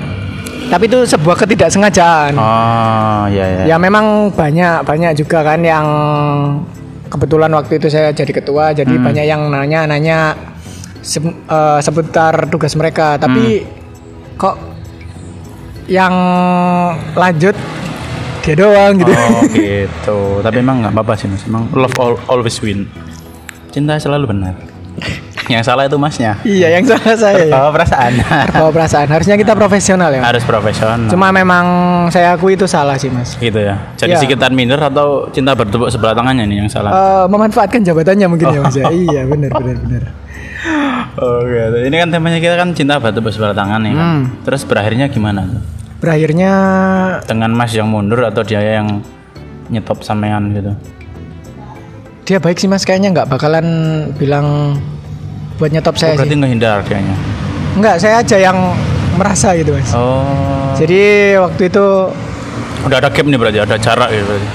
Tapi 0.65 0.89
itu 0.89 0.99
sebuah 1.05 1.35
ketidaksengajaan. 1.37 2.33
Oh, 2.35 3.23
ya 3.29 3.45
ya. 3.45 3.63
Ya 3.69 3.77
memang 3.77 4.31
banyak 4.31 4.81
banyak 4.81 5.11
juga 5.15 5.45
kan 5.45 5.61
yang 5.61 5.85
kebetulan 7.05 7.53
waktu 7.53 7.77
itu 7.77 7.87
saya 7.87 8.09
jadi 8.11 8.31
ketua, 8.33 8.73
jadi 8.73 8.89
Hmm. 8.89 9.05
banyak 9.05 9.25
yang 9.25 9.41
nanya-nanya 9.47 10.33
se- 11.05 11.21
eh, 11.21 11.79
seputar 11.79 12.49
tugas 12.49 12.73
mereka. 12.73 13.15
Tapi 13.15 13.43
Hmm. 13.55 13.69
kok 14.35 14.55
yang 15.85 16.13
lanjut 17.13 17.53
dia 18.41 18.55
doang 18.55 18.93
gitu. 18.95 19.09
Oh 19.09 19.41
gitu. 19.53 20.17
Tapi 20.41 20.57
emang 20.59 20.81
nggak 20.81 20.93
apa-apa 20.93 21.13
sih 21.15 21.25
mas. 21.25 21.45
Emang 21.45 21.69
love 21.71 21.93
all, 21.95 22.17
always 22.27 22.57
win. 22.59 22.85
Cinta 23.69 23.95
selalu 23.95 24.25
benar. 24.27 24.53
Yang 25.45 25.61
salah 25.63 25.85
itu 25.85 25.93
masnya. 25.95 26.41
iya, 26.41 26.73
yang 26.73 26.89
salah 26.89 27.13
saya. 27.13 27.37
ya. 27.37 27.53
Terbawa 27.53 27.69
perasaan. 27.69 28.11
Terbawa 28.49 28.71
perasaan. 28.73 29.05
Harusnya 29.05 29.37
kita 29.37 29.53
profesional 29.53 30.09
ya. 30.09 30.17
Mas. 30.17 30.25
Harus 30.25 30.41
profesional. 30.43 31.05
Cuma 31.05 31.29
memang 31.29 31.65
saya 32.09 32.33
akui 32.33 32.57
itu 32.57 32.65
salah 32.65 32.97
sih 32.97 33.13
mas. 33.13 33.37
gitu 33.37 33.61
ya. 33.61 33.77
Jadi 33.93 34.17
Iya. 34.17 34.21
sekitar 34.25 34.49
minder 34.49 34.81
atau 34.81 35.29
cinta 35.29 35.53
bertepuk 35.53 35.85
sebelah 35.87 36.17
tangannya 36.17 36.49
nih 36.49 36.57
yang 36.59 36.69
salah. 36.71 36.89
Eh, 36.89 37.25
memanfaatkan 37.29 37.77
jabatannya 37.79 38.25
mungkin 38.25 38.47
ya 38.49 38.59
mas 38.59 38.73
ya. 38.73 38.89
Iya 39.05 39.21
benar 39.23 39.53
benar 39.53 39.75
benar. 39.77 40.03
Oh 41.15 41.39
gitu. 41.41 41.77
Ini 41.81 41.95
kan 41.95 42.09
temanya 42.09 42.39
kita 42.39 42.55
kan 42.55 42.69
cinta 42.71 42.97
bertepuk 42.97 43.29
sebelah 43.29 43.53
tangan 43.53 43.79
nih 43.81 43.93
kan. 43.93 44.05
Hmm. 44.05 44.21
Terus 44.43 44.61
berakhirnya 44.63 45.07
gimana? 45.07 45.47
Berakhirnya 45.97 46.51
Dengan 47.23 47.49
mas 47.49 47.71
yang 47.71 47.87
mundur 47.87 48.19
atau 48.21 48.41
dia 48.41 48.59
yang 48.61 49.01
nyetop 49.67 50.01
sampean 50.01 50.53
gitu? 50.53 50.73
dia 52.25 52.41
baik 52.41 52.57
sih 52.57 52.65
mas 52.65 52.81
kayaknya 52.81 53.13
nggak 53.13 53.29
bakalan 53.29 53.65
bilang 54.17 54.73
buat 55.55 55.69
nyetop 55.69 55.93
Oh, 55.93 55.99
saya 55.99 56.17
berarti 56.17 56.33
sih. 56.33 56.41
ngehindar 56.41 56.81
kayaknya. 56.81 57.13
Enggak, 57.77 58.01
saya 58.01 58.17
aja 58.19 58.37
yang 58.41 58.57
merasa 59.13 59.53
gitu 59.53 59.77
mas. 59.77 59.93
Oh. 59.93 60.25
Jadi 60.73 61.01
waktu 61.37 61.69
itu 61.69 61.85
Udah 62.81 62.97
ada 62.97 63.09
gap 63.09 63.25
nih 63.25 63.37
berarti, 63.37 63.59
ada 63.61 63.77
jarak 63.77 64.09
gitu 64.09 64.25
berarti. 64.25 64.47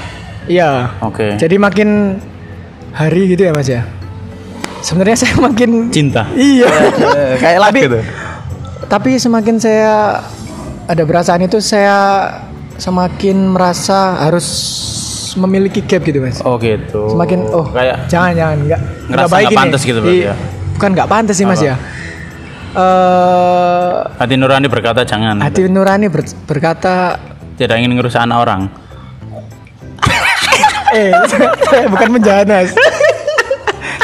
iya. 0.47 0.91
Oke. 0.99 1.39
Jadi 1.39 1.55
makin 1.55 2.19
hari 2.91 3.31
gitu 3.31 3.41
ya 3.41 3.51
mas 3.51 3.71
ya. 3.71 3.87
Sebenarnya 4.81 5.15
saya 5.15 5.35
makin 5.39 5.87
Cinta. 5.89 6.25
iya. 6.33 6.67
Kayak 7.37 7.59
lagu 7.59 7.69
Tapi- 7.71 7.85
gitu. 7.85 7.99
Tapi 8.83 9.11
semakin 9.15 9.55
saya 9.55 10.19
ada 10.83 11.03
perasaan 11.05 11.41
itu 11.41 11.57
saya 11.57 12.27
semakin 12.75 13.47
merasa 13.47 14.19
harus 14.19 14.47
memiliki 15.33 15.79
gap 15.81 16.01
gitu 16.01 16.19
mas. 16.19 16.41
Oh 16.41 16.57
gitu. 16.57 17.07
Semakin 17.09 17.39
oh 17.47 17.63
kayak 17.67 18.03
jangan 18.05 18.35
jangan 18.35 18.57
nggak 18.59 18.79
nggak 19.07 19.29
baik 19.29 19.47
ini. 19.47 19.55
pantas 19.55 19.81
gitu 19.81 19.99
berarti 19.99 20.19
Iya. 20.19 20.33
ya? 20.33 20.35
Bukan 20.75 20.89
nggak 20.91 21.07
pantas 21.07 21.35
sih 21.35 21.45
mas 21.45 21.57
Apa? 21.57 21.67
ya. 21.67 21.75
Eh 22.71 23.95
hati 24.17 24.33
nurani 24.35 24.67
berkata 24.67 25.01
jangan. 25.03 25.39
hati 25.39 25.61
nurani 25.65 26.07
ber- 26.07 26.39
berkata 26.43 27.15
Tidak 27.55 27.75
ingin 27.77 27.95
ngerusak 27.95 28.21
anak 28.21 28.37
orang. 28.41 28.61
eh 30.91 31.15
saya 31.69 31.87
bukan 31.93 32.09
menjahat 32.11 32.43
mas. 32.45 32.75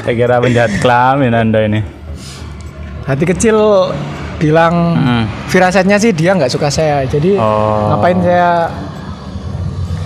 Saya 0.08 0.16
kira 0.16 0.40
penjahat 0.40 0.72
kelamin 0.80 1.36
anda 1.36 1.68
ini. 1.68 1.84
Hati 3.04 3.28
kecil 3.28 3.60
bilang 4.40 4.96
Hmm. 4.96 5.24
firasatnya 5.52 6.00
sih 6.00 6.16
dia 6.16 6.32
nggak 6.32 6.48
suka 6.48 6.72
saya. 6.72 7.04
Jadi 7.04 7.36
Oh. 7.36 7.92
ngapain 7.92 8.16
saya 8.24 8.72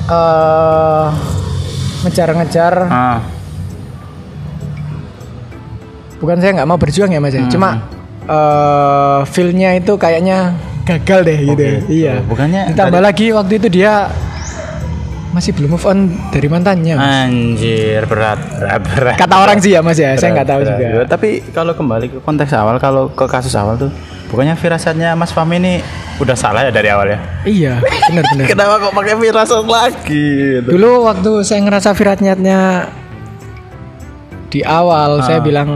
eh 0.10 1.08
ngejar-ngejar 2.02 2.74
Ah, 2.84 3.22
bukan 6.18 6.38
saya 6.38 6.52
nggak 6.58 6.66
mau 6.66 6.82
berjuang 6.82 7.14
ya 7.14 7.22
mas 7.22 7.38
ya 7.38 7.46
Hmm. 7.46 7.54
cuma 7.54 7.70
eh 8.26 9.20
feelnya 9.30 9.78
itu 9.78 9.94
kayaknya 9.96 10.58
gagal 10.82 11.20
deh 11.24 11.38
gitu 11.46 11.54
gitu. 11.54 11.78
iya 11.94 12.26
Bukannya 12.26 12.74
ditambah 12.74 13.00
lagi 13.00 13.30
waktu 13.30 13.54
itu 13.56 13.68
dia 13.72 14.10
masih 15.32 15.52
belum 15.52 15.72
move 15.72 15.86
on 15.86 16.00
dari 16.28 16.46
mantannya 16.46 16.94
Mas. 16.94 17.08
anjir 17.24 18.04
berat, 18.04 18.36
berat, 18.54 18.82
berat. 18.86 19.16
kata 19.16 19.36
orang 19.38 19.58
sih 19.58 19.72
ya 19.72 19.80
mas 19.80 19.96
ya 19.96 20.12
saya 20.14 20.32
nggak 20.34 20.44
tahu 20.46 20.60
Berat, 20.60 20.72
juga 20.74 20.86
berat. 20.94 21.08
Tapi 21.10 21.30
kalau 21.50 21.72
kembali 21.72 22.06
ke 22.08 22.18
konteks 22.20 22.52
awal, 22.52 22.76
kalau 22.78 23.08
ke 23.10 23.26
kasus 23.26 23.54
awal 23.54 23.76
tuh, 23.78 23.88
bukannya 24.28 24.54
firasatnya 24.54 25.12
Mas 25.14 25.32
Fahmi 25.32 25.56
ini 25.58 25.74
udah 26.18 26.36
salah 26.36 26.62
ya 26.62 26.70
dari 26.70 26.88
awal 26.88 27.08
ya? 27.08 27.20
iya 27.44 27.74
benar 27.80 28.24
benar 28.28 28.46
Kenapa 28.52 28.74
kok 28.78 28.94
pakai 28.94 29.14
firasat 29.18 29.64
lagi? 29.66 30.28
gitu? 30.60 30.70
dulu 30.70 30.90
waktu 31.06 31.32
saya 31.42 31.60
ngerasa 31.62 31.90
viratnya 31.92 32.34
di 34.48 34.60
awal 34.62 35.20
saya 35.22 35.40
Ah. 35.40 35.44
bilang 35.44 35.70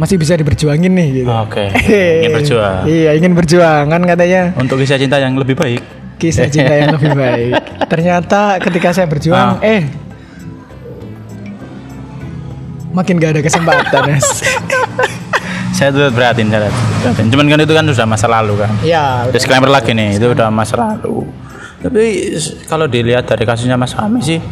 masih 0.00 0.16
bisa 0.16 0.32
diberjuangin 0.32 0.88
nih 0.88 1.08
gitu 1.14 1.28
Oke, 1.28 1.68
ingin 2.18 2.32
berjuang 2.32 2.76
iya 2.88 3.10
ingin 3.12 3.32
berjuang 3.32 3.84
kan 3.86 4.00
katanya 4.02 4.56
untuk 4.56 4.80
kisah 4.80 4.96
cinta 4.96 5.20
yang 5.20 5.36
lebih 5.36 5.52
baik. 5.52 5.82
kisah 6.16 6.48
cinta 6.48 6.72
yang 6.72 6.90
lebih 6.90 7.12
baik 7.12 7.52
ternyata 7.92 8.56
ketika 8.58 8.90
saya 8.90 9.04
berjuang 9.04 9.56
Ah. 9.56 9.62
eh 9.62 9.84
makin 12.90 13.16
gak 13.16 13.36
ada 13.36 13.42
kesempatan 13.42 14.02
mas 14.10 14.28
Saya 15.70 15.94
tuh 15.94 16.10
beratin, 16.10 16.50
saya 16.50 16.66
beratin. 16.66 17.30
Cuman 17.30 17.46
kan 17.46 17.56
itu 17.56 17.70
kan 17.70 17.86
sudah 17.86 18.04
masa 18.04 18.26
lalu 18.26 18.58
kan. 18.58 18.68
ya 18.82 19.24
Disclaimer 19.30 19.70
lagi 19.70 19.94
nih, 19.94 20.18
itu 20.18 20.28
udah 20.28 20.50
masa 20.50 20.76
lalu. 20.76 21.24
Tapi 21.78 22.36
kalau 22.66 22.84
dilihat 22.84 23.24
dari 23.24 23.46
kasusnya 23.46 23.78
Mas 23.78 23.94
Fahmi 23.94 24.20
sih, 24.20 24.42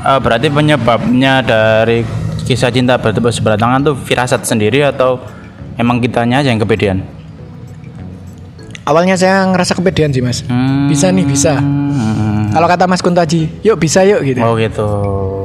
eh, 0.00 0.18
berarti 0.18 0.48
penyebabnya 0.48 1.44
dari 1.44 2.02
kisah 2.48 2.72
cinta 2.72 2.96
bertepuk 2.96 3.28
sebelah 3.28 3.54
tangan 3.54 3.84
tuh 3.84 3.94
firasat 3.94 4.40
sendiri 4.42 4.80
atau 4.82 5.20
emang 5.76 6.00
kitanya 6.00 6.40
aja 6.40 6.48
yang 6.48 6.58
kepedean? 6.58 7.04
awalnya 8.82 9.14
saya 9.14 9.44
ngerasa 9.44 9.76
kepedean 9.76 10.08
sih 10.08 10.24
mas 10.24 10.40
Hmm. 10.42 10.88
bisa 10.88 11.12
nih 11.12 11.20
bisa 11.22 11.60
Hmm. 11.60 12.48
kalau 12.48 12.64
kata 12.64 12.88
mas 12.88 13.04
Kunto 13.04 13.20
Aji 13.20 13.44
yuk 13.60 13.76
bisa 13.76 14.00
yuk 14.00 14.24
gitu 14.24 14.40
Oh 14.40 14.56
gitu. 14.56 14.88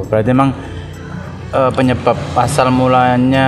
Berarti 0.08 0.32
emang 0.32 0.56
eh, 1.50 1.70
penyebab 1.70 2.16
asal 2.34 2.72
mulanya 2.72 3.46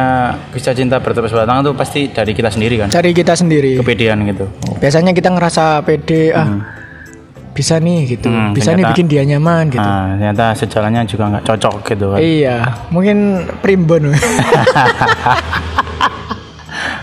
kisah 0.53 0.71
cinta 0.71 1.01
bertepuk 1.01 1.27
sebelah 1.27 1.49
tangan 1.49 1.65
tuh 1.65 1.75
pasti 1.75 2.07
dari 2.07 2.31
kita 2.31 2.53
sendiri 2.53 2.77
kan? 2.77 2.93
cari 2.93 3.11
kita 3.11 3.33
sendiri 3.33 3.81
Kepedean 3.81 4.21
gitu. 4.27 4.45
Oh. 4.69 4.77
biasanya 4.77 5.11
kita 5.11 5.33
ngerasa 5.33 5.81
pede 5.81 6.29
ah 6.31 6.45
Hmm. 6.45 6.61
Bisa 7.57 7.75
nih 7.79 8.05
gitu 8.07 8.29
Hmm, 8.29 8.53
bisa 8.53 8.71
nih 8.71 8.77
ternyata- 8.79 8.91
bikin 8.93 9.07
dia 9.09 9.23
nyaman 9.27 9.65
gitu 9.67 9.81
Nah, 9.81 10.13
ternyata 10.13 10.45
sejalannya 10.55 11.03
juga 11.05 11.25
nggak 11.27 11.45
cocok 11.47 11.75
gitu 11.87 12.05
kan. 12.13 12.19
iya 12.21 12.57
mungkin 12.89 13.17
primbon 13.59 14.13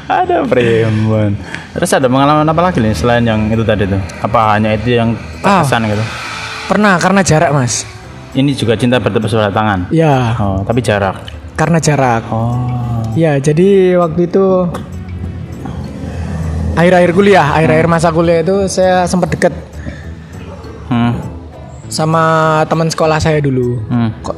ada 0.05 0.45
primbon. 0.45 1.33
Terus 1.73 1.89
ada 1.91 2.05
pengalaman 2.05 2.45
apa 2.45 2.61
lagi 2.61 2.77
nih 2.77 2.93
selain 2.93 3.23
yang 3.23 3.49
itu 3.49 3.63
tadi 3.63 3.83
tuh? 3.83 3.97
Apa 4.21 4.53
hanya 4.53 4.71
itu 4.71 4.93
yang 4.93 5.13
terkesan 5.39 5.87
gitu? 5.87 6.05
pernah 6.63 6.95
karena 6.95 7.19
jarak 7.21 7.51
mas 7.51 7.83
Ini 8.31 8.49
juga 8.51 8.73
cinta 8.73 8.95
bertepuk 8.95 9.27
sebelah 9.27 9.49
tangan. 9.49 9.89
ya 9.89 10.31
Oh, 10.35 10.61
tapi 10.61 10.79
jarak. 10.79 11.17
karena 11.53 11.77
jarak 11.77 12.23
Oh. 12.29 13.03
ya 13.13 13.37
jadi 13.37 13.93
waktu 13.95 14.25
itu 14.25 14.45
akhir-akhir 16.73 17.11
kuliah 17.11 17.45
akhir-akhir 17.51 17.85
masa 17.87 18.09
kuliah 18.09 18.41
itu 18.41 18.65
saya 18.67 19.05
sempat 19.05 19.29
deket 19.29 19.53
Hmm. 20.85 21.13
sama 21.85 22.23
teman 22.65 22.87
sekolah 22.87 23.17
saya 23.17 23.37
dulu 23.37 23.77
Hmm. 23.85 24.09
kok 24.19 24.35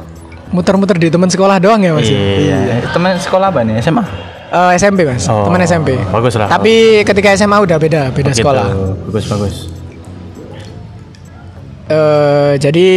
muter-muter 0.48 0.94
di 0.96 1.08
teman 1.08 1.26
sekolah 1.26 1.56
doang 1.56 1.80
ya 1.80 1.90
mas 1.90 2.04
ya? 2.04 2.16
Iya. 2.16 2.56
Teman 2.88 3.16
sekolah 3.16 3.48
apa 3.48 3.60
nih? 3.60 3.80
SMA? 3.80 4.04
Eh, 4.46 4.72
SMP 4.76 5.02
mas 5.02 5.24
Oh, 5.24 5.44
teman 5.44 5.58
SMP 5.60 5.98
bagus 6.06 6.34
lah. 6.34 6.46
tapi 6.48 6.74
ketika 7.02 7.32
SMA 7.32 7.58
udah 7.58 7.76
beda 7.76 8.02
beda 8.10 8.30
Gitu. 8.30 8.40
sekolah 8.40 8.66
Bagus 9.04 9.24
bagus. 9.26 9.54
Eh, 11.86 12.52
jadi 12.56 12.88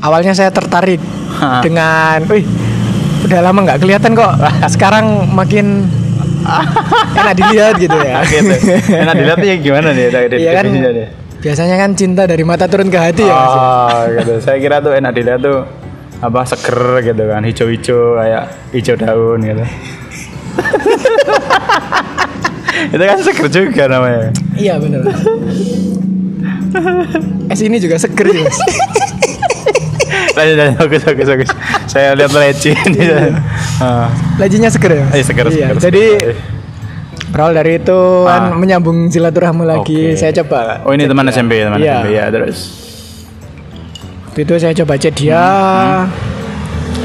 awalnya 0.00 0.32
saya 0.32 0.48
tertarik 0.48 1.00
Ha. 1.34 1.60
dengan, 1.60 2.24
wih, 2.26 2.44
udah 3.22 3.40
lama 3.40 3.58
nggak 3.62 3.78
kelihatan 3.78 4.12
kok. 4.12 4.32
Sekarang 4.72 5.28
makin 5.28 5.84
enak 7.18 7.34
dilihat 7.34 7.74
gitu 7.76 7.94
ya. 7.94 8.20
gitu. 8.24 8.52
Enak 8.90 9.14
dilihat 9.14 9.38
ya 9.38 9.54
gimana 9.56 9.88
nih? 9.90 10.06
Iya 10.32 10.50
kan. 10.54 10.64
nih? 10.66 11.08
Biasanya 11.42 11.74
kan 11.74 11.90
cinta 11.92 12.22
dari 12.22 12.46
mata 12.46 12.70
turun 12.70 12.86
ke 12.86 12.96
hati 12.96 13.26
ya. 13.26 13.34
Mas? 13.34 13.50
Oh, 13.50 13.98
gitu. 14.14 14.32
Saya 14.40 14.56
kira 14.56 14.78
tuh 14.78 14.94
enak 14.94 15.10
dilihat 15.10 15.42
tuh 15.42 15.66
apa 16.22 16.46
seger 16.46 16.78
gitu 17.02 17.22
kan, 17.26 17.42
hijau-hijau 17.42 18.14
kayak 18.14 18.44
hijau 18.70 18.94
daun 18.94 19.42
gitu. 19.42 19.58
itu 22.94 23.02
kan 23.02 23.18
seger 23.18 23.46
juga 23.50 23.82
namanya. 23.90 24.30
Iya 24.54 24.78
benar. 24.78 25.02
Es 27.50 27.60
ini 27.60 27.76
juga 27.76 27.98
seger 27.98 28.26
sih 28.30 28.40
mas. 28.40 28.58
Lanjut 30.32 30.56
lanjut 30.56 30.76
bagus 30.80 31.02
bagus 31.04 31.26
bagus. 31.28 31.50
Saya 31.84 32.14
lihat 32.14 32.30
leci 32.32 32.70
ini. 32.72 33.02
Ah, 33.76 34.08
Lajinya 34.38 34.70
seger 34.70 34.94
ya 34.94 35.04
mas. 35.04 35.14
eh, 35.18 35.24
seger, 35.26 35.46
Iya, 35.50 35.74
seger, 35.74 35.76
Jadi 35.82 36.04
seger. 36.06 36.34
Berawal 37.32 37.52
dari 37.52 37.76
itu 37.76 38.00
kan 38.22 38.42
Ah. 38.46 38.54
menyambung 38.54 39.08
silaturahmi 39.08 39.64
lagi. 39.64 40.12
Oke. 40.12 40.16
Saya 40.16 40.32
coba. 40.38 40.84
Oh 40.84 40.92
ini 40.92 41.04
teman 41.04 41.24
SMP 41.26 41.58
teman 41.58 41.76
Iya. 41.76 41.98
SMP 41.98 42.08
ya 42.12 42.24
terus. 42.28 42.58
Waktu 44.26 44.40
itu 44.42 44.54
saya 44.58 44.72
coba 44.74 44.92
chat 44.96 45.14
dia. 45.14 45.44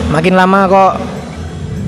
Makin 0.07 0.33
lama 0.33 0.59
kok 0.65 0.91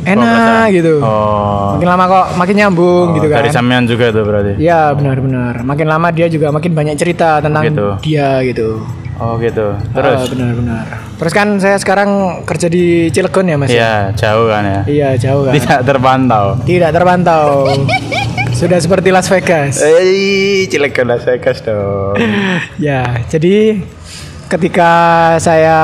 enak 0.01 0.65
Oh, 0.65 0.74
gitu. 0.74 0.93
Oh. 1.00 1.75
Makin 1.75 1.88
lama 1.89 2.03
kok 2.05 2.25
makin 2.36 2.55
nyambung 2.58 3.05
Oh, 3.05 3.15
gitu 3.15 3.27
kan. 3.27 3.39
Dari 3.39 3.51
sampean 3.51 3.84
juga 3.84 4.05
tuh 4.10 4.24
berarti. 4.24 4.55
Iya 4.58 4.91
benar-benar. 4.91 5.60
Makin 5.62 5.88
lama 5.88 6.08
dia 6.10 6.27
juga 6.27 6.48
makin 6.50 6.72
banyak 6.72 6.96
cerita 6.96 7.39
tentang 7.39 7.63
gitu. 7.65 7.88
dia 8.01 8.39
gitu. 8.41 8.84
Oh 9.15 9.36
gitu. 9.36 9.75
Ah, 9.75 9.96
Terus. 9.96 10.31
benar-benar. 10.31 10.88
Terus 11.19 11.33
kan 11.35 11.59
saya 11.59 11.75
sekarang 11.75 12.09
kerja 12.47 12.65
di 12.65 13.11
Cilegon 13.11 13.43
ya 13.45 13.57
mas. 13.59 13.67
Iya 13.67 14.15
jauh 14.15 14.47
kan 14.47 14.63
ya. 14.63 14.79
Iya 14.88 15.09
jauh 15.19 15.43
kan. 15.43 15.53
Tidak 15.53 15.79
terpantau. 15.83 16.45
Tidak 16.63 16.89
terpantau. 16.89 17.47
Sudah 18.49 18.79
seperti 18.79 19.11
Las 19.11 19.27
Vegas. 19.27 19.79
Eh, 19.79 20.63
cilek 20.65 20.91
ke 20.93 21.03
Las 21.03 21.23
Vegas 21.23 21.59
dong. 21.61 22.15
Ya, 22.79 23.19
jadi 23.27 23.83
ketika 24.47 24.91
saya 25.38 25.79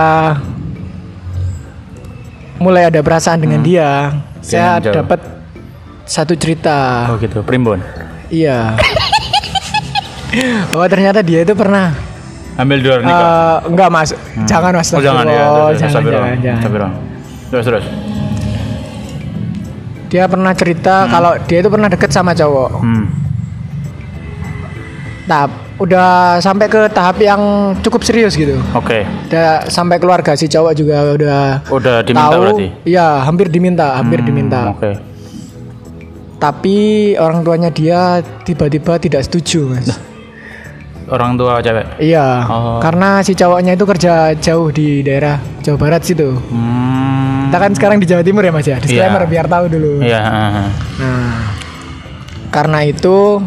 mulai 2.55 2.87
ada 2.87 2.99
perasaan 2.99 3.43
dengan 3.43 3.59
dia, 3.59 4.15
saya 4.39 4.79
Hmm. 4.79 4.83
jauh. 4.83 4.95
dapat 4.95 5.19
satu 6.03 6.33
cerita. 6.33 7.11
Oh 7.11 7.19
gitu, 7.19 7.43
primbon. 7.43 7.83
Iya. 8.27 8.79
Bahwa 10.71 10.87
ternyata 10.93 11.19
dia 11.19 11.43
itu 11.43 11.51
pernah 11.51 11.91
Ambil 12.55 12.79
dua 12.79 12.95
nikah. 12.99 13.11
eh, 13.11 13.57
enggak 13.67 13.89
Mas, 13.89 14.09
jangan 14.45 14.71
Mas. 14.71 14.87
oh 14.89 15.01
jangan 15.01 15.25
ya, 15.25 15.43
terus, 15.43 15.79
terus, 15.81 15.93
jangan. 16.07 16.91
Terus 17.45 17.65
terus. 17.65 17.85
Dia 20.05 20.23
pernah 20.25 20.53
cerita 20.53 21.05
kalau 21.05 21.35
dia 21.43 21.59
itu 21.59 21.67
pernah 21.67 21.89
deket 21.89 22.07
sama 22.09 22.31
cowok. 22.31 22.71
Hmm. 22.79 23.05
Tahap 25.25 25.51
udah 25.75 26.39
sampai 26.39 26.71
ke 26.71 26.87
tahap 26.87 27.19
yang 27.19 27.41
cukup 27.81 27.99
serius 27.99 28.37
gitu. 28.37 28.55
Oke. 28.71 29.03
Udah 29.27 29.67
sampai 29.67 29.99
keluarga 29.99 30.31
si 30.31 30.47
cowok 30.47 30.71
juga 30.71 30.97
udah 31.11 31.41
Udah 31.67 31.95
diminta 31.99 32.31
tahu. 32.31 32.41
berarti. 32.41 32.67
Iya, 32.85 33.07
hampir 33.21 33.47
diminta, 33.49 33.87
hampir 33.97 34.21
Hmm, 34.21 34.27
diminta. 34.31 34.61
Oke. 34.71 34.91
Tapi 36.37 36.77
orang 37.17 37.41
tuanya 37.41 37.67
dia 37.67 38.23
tiba-tiba 38.45 38.95
tidak 38.95 39.25
setuju, 39.25 39.75
Mas. 39.75 39.91
Orang 41.05 41.37
tua 41.37 41.61
cewek. 41.61 42.01
Iya, 42.01 42.41
Oh. 42.45 42.77
karena 42.81 43.21
si 43.21 43.33
cowoknya 43.33 43.77
itu 43.77 43.85
kerja 43.85 44.33
jauh 44.33 44.69
di 44.69 44.99
daerah 44.99 45.37
Jawa 45.61 45.77
Barat 45.77 46.01
situ. 46.01 46.33
Hmm. 46.49 47.45
Kita 47.45 47.57
kan 47.57 47.71
sekarang 47.71 47.97
di 47.99 48.09
Jawa 48.09 48.25
Timur 48.25 48.41
ya, 48.41 48.49
Mas 48.49 48.65
ya. 48.65 48.81
Disclaimer 48.81 49.21
Iya. 49.21 49.29
biar 49.29 49.45
tahu 49.45 49.65
dulu. 49.69 49.91
Iya. 50.01 50.21
heeh. 50.21 50.67
Nah, 50.97 51.33
karena 52.49 52.79
itu 52.81 53.37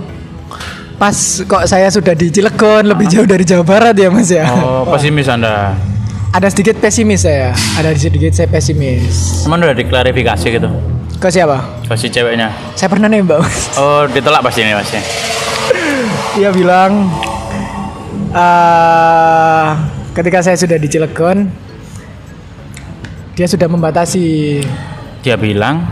pas 0.95 1.15
kok 1.41 1.65
saya 1.65 1.91
sudah 1.91 2.15
di 2.15 2.31
Cilegon 2.31 2.87
lebih 2.87 3.07
jauh 3.07 3.27
dari 3.27 3.43
Jawa 3.43 3.63
Barat 3.63 3.95
ya, 3.95 4.07
Mas 4.09 4.31
ya. 4.31 4.47
Oh, 4.49 4.87
pesimis 4.95 5.27
Anda. 5.27 5.75
Ada 6.29 6.53
sedikit 6.53 6.79
pesimis 6.79 7.25
saya. 7.25 7.51
Ada 7.75 7.91
sedikit 7.93 8.31
saya 8.31 8.47
pesimis. 8.47 9.43
Cuman 9.43 9.59
udah 9.61 9.75
diklarifikasi 9.75 10.47
gitu. 10.53 10.69
Ke 11.19 11.27
siapa? 11.27 11.83
Ke 11.83 11.99
si 11.99 12.07
ceweknya. 12.07 12.55
Saya 12.77 12.87
pernah 12.87 13.11
nembak, 13.11 13.43
Mas. 13.43 13.75
Oh, 13.75 14.07
ditolak 14.07 14.47
pasti 14.47 14.63
ini 14.63 14.71
pasti. 14.71 15.01
Dia 16.37 16.55
bilang 16.55 17.11
eh 18.31 19.69
ketika 20.13 20.39
saya 20.41 20.55
sudah 20.55 20.77
di 20.77 20.87
Cilegon 20.87 21.47
dia 23.33 23.47
sudah 23.47 23.67
membatasi 23.67 24.59
Dia 25.19 25.35
bilang, 25.35 25.83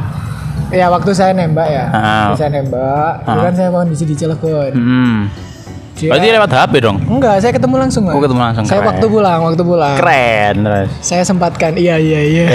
ya 0.69 0.87
waktu 0.87 1.11
saya 1.11 1.31
nembak 1.33 1.67
ya 1.67 1.85
Ah. 1.89 2.03
waktu 2.27 2.39
saya 2.41 2.51
nembak 2.53 3.11
itu 3.23 3.41
kan 3.41 3.55
saya 3.55 3.69
kondisi 3.71 4.05
di 4.05 4.15
Cilegon 4.15 4.73
hmm. 4.73 5.19
Dia- 5.97 6.13
Berarti 6.13 6.29
lewat 6.29 6.51
HP 6.53 6.73
dong. 6.79 7.01
enggak 7.09 7.41
saya 7.41 7.57
ketemu 7.57 7.81
langsung. 7.81 8.05
Oh, 8.05 8.21
ketemu 8.21 8.37
langsung, 8.43 8.65
saya 8.65 8.79
keren. 8.79 8.91
waktu 8.93 9.07
pulang 9.09 9.41
waktu 9.43 9.63
pulang 9.65 9.97
Keren 9.97 10.55
terus. 10.61 10.89
saya 11.01 11.23
sempatkan 11.25 11.73
iya 11.73 11.97
iya 11.97 12.21
iya 12.21 12.47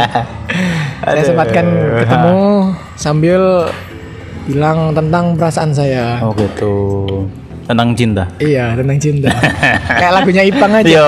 saya 1.06 1.22
sempatkan 1.22 1.64
ketemu 2.00 2.38
sambil 2.96 3.70
bilang 4.44 4.90
tentang 4.90 5.38
perasaan 5.38 5.70
saya 5.70 6.18
Oh 6.20 6.34
gitu. 6.34 6.74
Tentang 7.70 7.94
cinta. 7.94 8.26
iya 8.36 8.74
tentang 8.74 8.98
cinta 8.98 9.30
kayak 10.00 10.12
lagunya 10.12 10.42
Ipang 10.42 10.74
aja 10.74 10.90
Yo. 10.90 11.06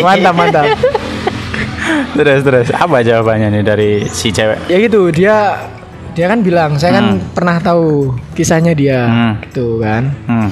mantap 0.00 0.32
mantap 0.32 0.64
terus 2.16 2.40
terus 2.40 2.68
apa 2.70 3.00
jawabannya 3.00 3.48
nih 3.50 3.62
dari 3.62 3.90
si 4.06 4.28
cewek? 4.28 4.56
ya 4.66 4.76
gitu 4.78 5.08
dia 5.08 5.68
dia 6.10 6.26
kan 6.26 6.40
bilang 6.40 6.76
saya 6.76 6.92
kan 6.94 7.20
pernah 7.30 7.56
tahu 7.58 8.12
kisahnya 8.32 8.72
dia 8.72 9.00
Hmm. 9.04 9.34
gitu 9.42 9.76
kan 9.78 10.02
Hmm. 10.24 10.48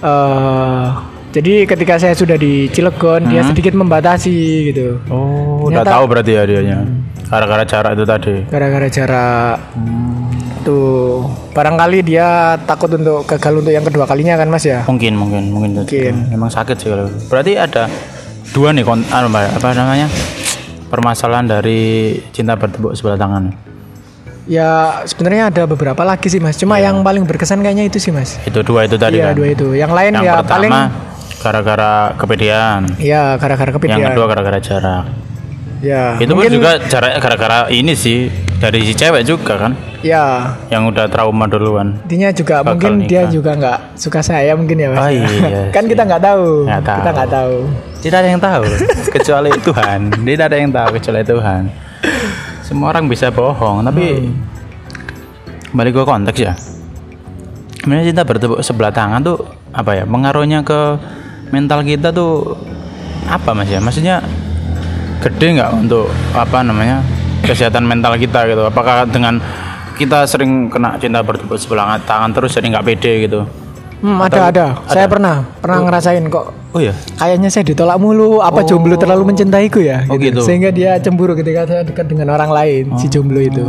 eh 0.00 0.86
jadi 1.32 1.54
ketika 1.64 1.94
saya 1.96 2.14
sudah 2.14 2.34
di 2.34 2.66
Cilegon 2.68 3.26
dia 3.26 3.42
sedikit 3.44 3.74
membatasi 3.74 4.38
gitu 4.66 5.02
Oh, 5.06 5.66
udah 5.66 5.82
Ternyata- 5.82 5.92
tahu 5.92 6.04
berarti 6.06 6.32
ya 6.32 6.42
dianya. 6.42 6.78
Gara-gara 7.26 7.62
jarak 7.62 7.92
itu 7.92 8.04
tadi. 8.04 8.34
gara-gara 8.46 8.86
jarak 8.88 9.58
tuh 10.66 11.22
barangkali 11.54 12.02
dia 12.02 12.26
takut 12.60 12.90
untuk 12.90 13.22
gagal 13.24 13.52
untuk 13.56 13.70
yang 13.70 13.80
kedua 13.80 14.02
kalinya 14.04 14.34
kan 14.34 14.50
mas 14.50 14.62
ya 14.62 14.82
Mungkin 14.84 15.14
mungkin 15.14 15.48
mungkin. 15.48 15.70
Mungkin. 15.80 16.14
Emang 16.28 16.50
sakit 16.50 16.74
sih 16.74 16.90
kalau. 16.90 17.06
Berarti 17.30 17.54
ada 17.54 17.86
dua 18.50 18.74
nih 18.74 18.82
kon 18.82 19.06
anu, 19.06 19.30
apa 19.30 19.68
namanya? 19.72 20.10
Permasalahan 20.86 21.46
dari 21.48 21.80
cinta 22.30 22.54
bertepuk 22.54 22.92
sebelah 22.92 23.14
tangan. 23.16 23.54
ya 24.46 25.02
sebenarnya 25.02 25.50
ada 25.50 25.62
beberapa 25.66 25.98
lagi 26.00 26.26
sih 26.26 26.38
mas 26.38 26.54
cuma 26.54 26.78
yang 26.78 27.02
paling 27.02 27.22
berkesan 27.22 27.58
kayaknya 27.60 27.82
itu 27.84 27.98
sih 27.98 28.14
mas 28.14 28.38
Itu 28.42 28.62
dua 28.62 28.86
itu 28.86 28.94
tadi 28.94 29.18
iya 29.18 29.30
kan. 29.30 29.34
dua 29.34 29.48
itu 29.50 29.74
yang 29.74 29.90
lain 29.90 30.14
Yang 30.14 30.22
ya 30.22 30.32
pertama 30.36 30.54
paling 30.54 30.72
gara-gara 31.36 31.92
kepedean. 32.14 32.80
ya 32.96 33.34
gara-gara 33.34 33.66
Yang 33.66 33.76
kepedean 33.76 34.06
kedua 34.08 34.26
gara-gara 34.26 34.58
jarak. 34.60 35.04
ya 35.82 36.14
Itu 36.16 36.32
pun 36.32 36.46
juga 36.46 36.78
jaraknya 36.80 37.18
gara-gara 37.18 37.58
ini 37.68 37.92
sih 37.92 38.30
dari 38.56 38.80
si 38.82 38.92
cewek 38.92 39.22
juga 39.22 39.58
kan 39.58 39.72
ya 40.00 40.56
yang 40.68 40.86
udah 40.86 41.04
trauma 41.06 41.44
duluan. 41.44 42.00
intinya 42.02 42.30
juga 42.30 42.60
Bakal 42.60 42.72
mungkin 42.72 42.92
dia 43.04 43.22
nikah. 43.22 43.30
juga 43.30 43.50
nggak 43.54 43.78
suka 43.94 44.20
saya 44.20 44.56
mungkin 44.56 44.76
ya 44.76 44.88
mas 44.90 44.98
Oh, 44.98 45.10
iya 45.10 45.60
kan 45.74 45.84
sih. 45.84 45.90
kita 45.92 46.02
nggak 46.04 46.22
tahu 46.22 46.46
tahu. 46.64 46.96
kita 46.96 47.10
nggak 47.12 47.30
tahu 47.30 47.54
Tidak 47.96 48.18
ada 48.18 48.28
yang 48.28 48.38
tahu 48.38 48.62
kecuali 49.10 49.50
Tuhan. 49.58 50.00
Tidak 50.14 50.44
ada 50.46 50.56
yang 50.56 50.70
tahu 50.70 50.88
kecuali 50.94 51.22
Tuhan. 51.22 51.62
Semua 52.62 52.94
orang 52.94 53.10
bisa 53.10 53.28
bohong, 53.28 53.82
tapi 53.82 54.30
balik 55.72 55.90
ke 55.92 56.02
konteks 56.04 56.38
ya. 56.38 56.54
Sebenarnya 57.76 58.06
cinta 58.06 58.22
bertepuk 58.22 58.62
sebelah 58.62 58.90
tangan 58.90 59.20
tuh 59.20 59.42
apa 59.70 59.90
ya? 59.92 60.04
Pengaruhnya 60.06 60.62
ke 60.62 61.02
mental 61.50 61.82
kita 61.82 62.10
tuh 62.10 62.54
apa 63.26 63.50
mas 63.50 63.66
ya 63.66 63.82
maksudnya 63.82 64.22
gede 65.18 65.58
nggak 65.58 65.70
untuk 65.76 66.06
apa 66.30 66.62
namanya 66.62 67.02
kesehatan 67.46 67.82
mental 67.82 68.14
kita 68.14 68.44
gitu 68.44 68.62
apakah 68.62 69.06
dengan 69.06 69.38
kita 69.94 70.26
sering 70.26 70.68
kena 70.68 70.98
cinta 70.98 71.22
bertepuk 71.22 71.56
sebelah 71.56 71.96
tangan 72.02 72.30
terus 72.30 72.52
jadi 72.52 72.66
nggak 72.68 72.86
pede 72.86 73.12
gitu 73.22 73.40
Hmm, 73.96 74.20
ada 74.20 74.52
ada. 74.52 74.66
Saya 74.84 75.08
pernah 75.08 75.40
pernah 75.56 75.80
ngerasain 75.80 76.20
kok. 76.28 76.52
oh 76.68 76.78
ya 76.78 76.92
Kayaknya 77.16 77.48
saya 77.48 77.64
ditolak 77.64 77.96
mulu. 77.96 78.44
Apa 78.44 78.60
jomblo 78.60 78.92
terlalu 78.94 79.32
mencintaiku 79.32 79.80
ya? 79.80 80.04
Oh, 80.04 80.20
gitu. 80.20 80.44
Sehingga 80.44 80.68
dia 80.68 81.00
cemburu 81.00 81.32
ketika 81.32 81.64
saya 81.64 81.80
dekat 81.80 82.04
dengan 82.04 82.28
orang 82.28 82.52
lain, 82.52 82.92
si 82.94 83.08
jomblo 83.08 83.40
itu. 83.40 83.64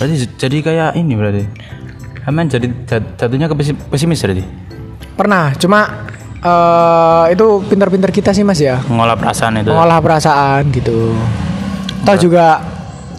berarti 0.00 0.16
jadi 0.40 0.56
kayak 0.64 0.90
ini 0.96 1.12
berarti 1.12 1.44
Aman 2.24 2.48
jadi 2.48 2.72
jat- 2.88 3.20
jatuhnya 3.20 3.46
ke 3.46 3.54
pesi- 3.54 3.76
pesimis 3.76 4.24
berarti 4.24 4.44
Pernah, 5.12 5.52
cuma 5.54 6.08
eh 6.40 7.24
itu 7.28 7.46
pinter-pinter 7.62 8.08
kita 8.10 8.32
sih 8.32 8.40
Mas 8.40 8.58
ya. 8.58 8.80
mengolah 8.82 9.12
perasaan 9.12 9.60
itu 9.60 9.68
Mengolah 9.68 10.00
perasaan 10.00 10.72
gitu. 10.72 11.12
Tahu 12.00 12.16
juga 12.16 12.64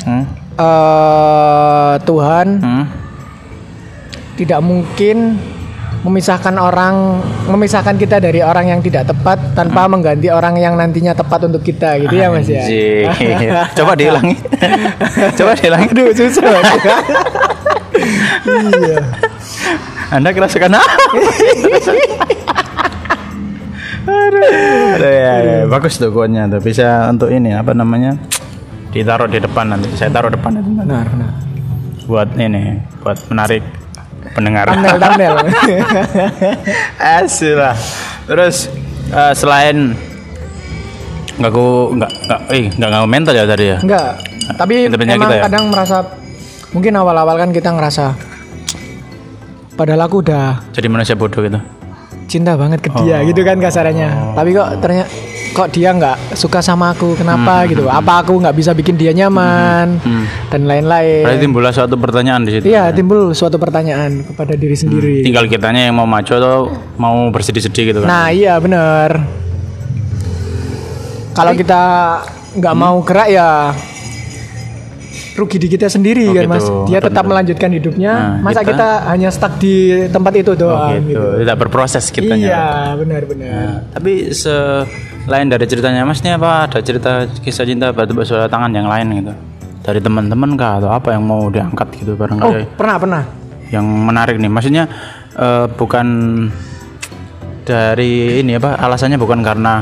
Hmm? 0.03 0.25
eh 0.51 1.93
Tuhan 2.01 2.47
Hmm? 2.59 2.85
tidak 4.35 4.59
mungkin 4.59 5.37
memisahkan 6.01 6.57
orang 6.57 7.21
memisahkan 7.45 7.93
kita 7.93 8.17
dari 8.17 8.41
orang 8.41 8.65
yang 8.67 8.81
tidak 8.81 9.05
tepat 9.05 9.37
tanpa 9.53 9.85
mengganti 9.85 10.33
orang 10.33 10.57
yang 10.57 10.73
nantinya 10.73 11.13
tepat 11.13 11.45
untuk 11.45 11.61
kita 11.61 12.01
gitu 12.01 12.15
ya 12.15 12.33
Mas 12.33 12.49
ya. 12.49 12.65
Coba 13.77 13.93
diulangi 13.93 14.33
coba 15.37 15.53
diulangi 15.53 15.87
Aduh 15.93 16.09
susah. 16.09 16.41
iya. 18.81 18.97
anda 20.09 20.33
kerasukan 20.33 20.73
apa 20.73 20.93
Aduh, 24.01 24.97
ya, 24.97 25.33
ya. 25.45 25.57
bagus 25.69 26.01
tuh 26.01 26.09
quote-nya 26.09 26.49
tuh 26.49 26.57
bisa 26.57 27.05
untuk 27.05 27.29
ini 27.29 27.53
apa 27.53 27.77
namanya 27.77 28.17
ditaruh 28.91 29.25
di 29.25 29.39
depan 29.39 29.67
nanti 29.67 29.87
saya 29.95 30.09
taruh 30.09 30.27
depan 30.27 30.53
nanti 30.53 30.69
Benar, 30.69 31.05
benar. 31.07 31.31
buat 32.03 32.27
ini 32.35 32.77
buat 32.99 33.17
menarik 33.27 33.63
pendengar 34.31 34.63
Thumbnail, 34.67 34.97
thumbnail. 34.97 35.35
Lah. 37.57 37.75
Terus 38.23 38.55
eh, 39.09 39.33
selain 39.33 39.77
nggak 41.31 41.49
ku 41.49 41.89
nggak 41.95 42.11
nggak 42.27 42.39
eh 42.51 42.63
nggak 42.69 42.89
ngaruh 42.91 43.09
mental 43.09 43.33
ya 43.33 43.43
tadi 43.45 43.63
ya. 43.65 43.77
Enggak. 43.79 44.09
Tapi 44.51 44.73
Pinter-pinter 44.85 45.15
emang 45.15 45.25
kita 45.25 45.35
ya? 45.35 45.41
kadang 45.47 45.63
merasa 45.67 45.95
mungkin 46.71 46.91
awal-awal 46.93 47.35
kan 47.35 47.49
kita 47.49 47.69
ngerasa 47.71 48.05
padahal 49.73 50.01
aku 50.05 50.15
udah 50.21 50.59
Jadi 50.71 50.87
manusia 50.87 51.15
bodoh 51.15 51.41
gitu. 51.41 51.59
cinta 52.27 52.55
banget 52.55 52.79
ke 52.79 52.87
dia 53.01 53.19
Oh. 53.19 53.25
gitu 53.25 53.41
kan 53.41 53.57
kasarannya. 53.57 54.35
Tapi 54.35 54.49
kok 54.51 54.67
ternyata 54.79 55.09
kok 55.51 55.67
dia 55.69 55.91
nggak 55.91 56.17
suka 56.33 56.59
sama 56.59 56.91
aku 56.91 57.13
kenapa 57.13 57.63
gitu? 57.65 57.85
Apa 57.85 58.21
aku 58.21 58.35
nggak 58.35 58.53
bisa 58.53 58.71
bikin 58.71 58.95
dia 58.95 59.11
nyaman 59.11 59.97
Hmm. 59.97 60.23
dan 60.47 60.63
lain-lain. 60.63 61.23
Berarti 61.23 61.41
timbullah 61.41 61.71
suatu 61.71 61.95
pertanyaan 61.95 62.41
di 62.41 62.51
situ. 62.53 62.65
Iya 62.65 62.89
timbul 62.89 63.31
suatu 63.31 63.55
pertanyaan 63.55 64.23
kepada 64.23 64.53
diri 64.53 64.73
sendiri. 64.73 65.21
Tinggal 65.21 65.45
kitanya 65.45 65.85
yang 65.85 65.93
mau 65.93 66.05
maju 66.05 66.31
atau 66.31 66.57
mau 66.95 67.27
bersedih-sedih 67.29 67.83
gitu 67.89 67.99
kan. 67.99 68.07
Nah 68.07 68.27
iya 68.29 68.55
bener. 68.57 69.27
Kalau 71.31 71.53
kita 71.53 71.83
nggak 72.53 72.73
Hmm. 72.73 72.81
mau 72.81 72.95
gerak 73.01 73.27
ya 73.27 73.71
rugi 75.31 75.57
di 75.57 75.67
kita 75.69 75.87
sendiri 75.87 76.27
Oh, 76.27 76.33
kan 76.33 76.43
gitu. 76.43 76.51
mas. 76.51 76.65
Dia 76.85 76.99
tetap 76.99 77.23
Bener. 77.23 77.31
melanjutkan 77.33 77.69
hidupnya. 77.71 78.13
Nah, 78.13 78.43
Masa 78.43 78.61
kita- 78.61 78.69
kita... 78.69 78.89
hanya 79.09 79.29
stuck 79.31 79.53
di 79.57 79.75
tempat 80.07 80.33
itu 80.37 80.51
Oh, 80.51 80.59
doang. 80.59 80.91
gitu. 81.01 81.07
gitu. 81.09 81.23
Tidak 81.39 81.55
berproses 81.57 82.05
kitanya. 82.09 82.45
Iya 82.45 82.65
benar-benar. 82.95 83.47
Nah, 83.49 83.75
tapi 83.89 84.35
selain 85.31 85.47
dari 85.47 85.63
ceritanya. 85.63 86.03
Mas 86.03 86.19
ini 86.19 86.35
apa? 86.35 86.67
Ada 86.67 86.83
cerita 86.83 87.23
kisah 87.39 87.63
cinta 87.63 87.95
batu 87.95 88.11
bersuara 88.11 88.51
tangan 88.51 88.67
yang 88.75 88.91
lain 88.91 89.07
gitu. 89.23 89.31
Dari 89.79 90.03
teman-teman 90.03 90.59
kah? 90.59 90.83
Atau 90.83 90.91
apa 90.91 91.15
yang 91.15 91.23
mau 91.23 91.47
diangkat 91.47 91.87
gitu 92.03 92.19
Oh 92.19 92.19
barangkali 92.19 92.75
pernah 92.75 92.99
pernah. 92.99 93.23
yang 93.71 93.87
menarik 93.87 94.35
nih. 94.35 94.51
Maksudnya 94.51 94.91
eh, 95.39 95.71
bukan 95.71 96.07
dari 97.63 98.43
ini 98.43 98.59
apa? 98.59 98.75
Alasannya 98.75 99.15
bukan 99.15 99.39
karena 99.39 99.79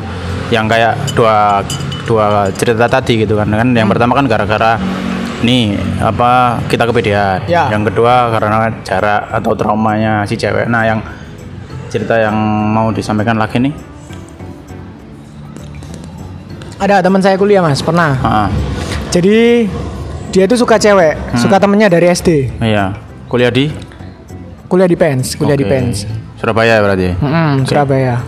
yang 0.53 0.69
kayak 0.69 1.17
dua 1.17 1.65
dua 2.05 2.53
cerita 2.53 2.85
tadi 2.85 3.25
gitu 3.25 3.33
kan. 3.33 3.49
Kan 3.49 3.73
yang 3.73 3.89
pertama 3.89 4.13
kan 4.13 4.29
gara-gara 4.29 4.77
nih 5.41 5.73
apa 5.97 6.61
kita 6.69 6.85
kepedean. 6.85 7.41
Ya. 7.49 7.73
yang 7.73 7.81
kedua 7.81 8.29
karena 8.37 8.69
jarak 8.85 9.33
atau 9.33 9.57
traumanya 9.57 10.29
si 10.29 10.37
cewek. 10.37 10.69
Nah 10.69 10.85
yang 10.85 11.01
cerita 11.89 12.21
yang 12.21 12.37
mau 12.69 12.93
disampaikan 12.93 13.41
lagi 13.41 13.57
nih 13.57 13.73
Ada 16.79 17.03
teman 17.03 17.19
saya 17.19 17.35
kuliah 17.35 17.59
mas 17.59 17.79
pernah. 17.79 18.15
Ah, 18.17 18.47
Jadi 19.09 19.67
dia 20.29 20.43
itu 20.45 20.55
suka 20.55 20.77
cewek, 20.77 21.17
Hmm. 21.17 21.39
suka 21.39 21.57
temennya 21.57 21.89
dari 21.89 22.07
SD. 22.07 22.53
iya 22.59 22.93
kuliah 23.25 23.49
di 23.49 23.67
Kuliah 24.65 24.85
di 24.85 24.93
Pens, 24.93 25.33
kuliah 25.33 25.57
di 25.57 25.65
Oke. 25.65 25.71
Pens. 25.71 26.05
Surabaya 26.37 26.77
berarti 26.79 27.17
Mm-mm, 27.17 27.65
Surabaya. 27.65 28.21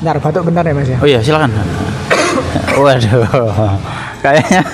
Bentar, 0.00 0.16
batuk 0.18 0.42
bentar 0.42 0.64
ya 0.64 0.72
mas 0.72 0.88
ya. 0.88 0.98
Oh 0.98 1.04
iya 1.04 1.20
silakan. 1.20 1.52
Waduh, 2.74 3.76
kayaknya 4.18 4.64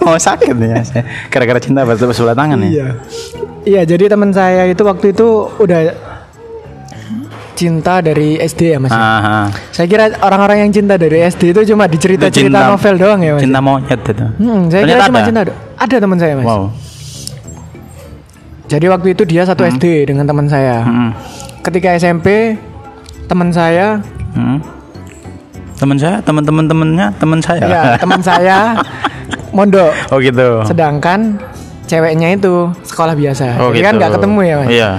mau 0.00 0.18
sakit 0.18 0.50
nih 0.52 0.68
ya. 0.68 0.80
saya. 0.82 1.02
Gara-gara 1.28 1.56
cinta 1.56 1.86
bertepuk 1.86 2.10
sebelah 2.10 2.34
tangan 2.34 2.58
ya. 2.58 2.66
Iya. 2.66 2.86
Iya, 3.64 3.82
jadi 3.86 4.10
teman 4.10 4.28
saya 4.28 4.66
itu 4.66 4.82
waktu 4.82 5.14
itu 5.14 5.26
udah 5.56 5.80
cinta 7.54 7.98
dari 7.98 8.36
SD 8.36 8.60
ya 8.68 8.78
Mas. 8.78 8.90
ya? 8.90 8.98
Ah, 8.98 9.20
ah. 9.22 9.46
Saya 9.70 9.86
kira 9.86 10.10
orang-orang 10.18 10.66
yang 10.66 10.70
cinta 10.70 10.94
dari 10.94 11.22
SD 11.22 11.50
itu 11.50 11.62
cuma 11.66 11.86
di 11.86 11.94
Itu 11.94 12.04
cerita-cerita 12.04 12.68
novel 12.68 12.94
doang 12.96 13.20
ya 13.20 13.32
Mas. 13.32 13.42
Cinta 13.42 13.58
monyet 13.58 14.00
itu. 14.00 14.26
Hmm, 14.36 14.60
saya 14.66 14.82
kira 14.82 14.90
Ternyata 14.92 15.06
cuma 15.06 15.18
ada? 15.18 15.26
cinta. 15.26 15.40
Ada 15.76 15.96
teman 15.98 16.18
saya 16.18 16.32
Mas. 16.34 16.44
Wow. 16.44 16.62
Jadi 18.64 18.86
waktu 18.88 19.08
itu 19.12 19.22
dia 19.24 19.42
satu 19.44 19.62
SD 19.62 19.84
dengan 20.06 20.24
teman 20.24 20.46
saya. 20.46 20.82
Hmm. 20.82 21.10
Ketika 21.62 21.94
SMP 21.94 22.58
teman 23.24 23.48
saya, 23.48 24.00
Hmm. 24.34 24.58
Teman 25.74 25.94
saya, 25.94 26.18
teman-teman 26.18 26.66
temennya, 26.66 27.06
teman 27.16 27.38
saya. 27.38 27.62
ya 27.62 27.82
teman 27.94 28.18
saya 28.18 28.74
mondok. 29.50 29.94
oh 30.10 30.18
gitu. 30.18 30.62
Sedangkan 30.64 31.38
ceweknya 31.84 32.32
itu 32.32 32.66
sekolah 32.82 33.14
biasa. 33.14 33.58
Oh 33.58 33.70
Jadi 33.70 33.78
gitu. 33.78 33.86
kan 33.86 33.92
nggak 33.94 34.12
ketemu 34.16 34.38
ya 34.42 34.54
Mas. 34.56 34.68
Iya. 34.70 34.90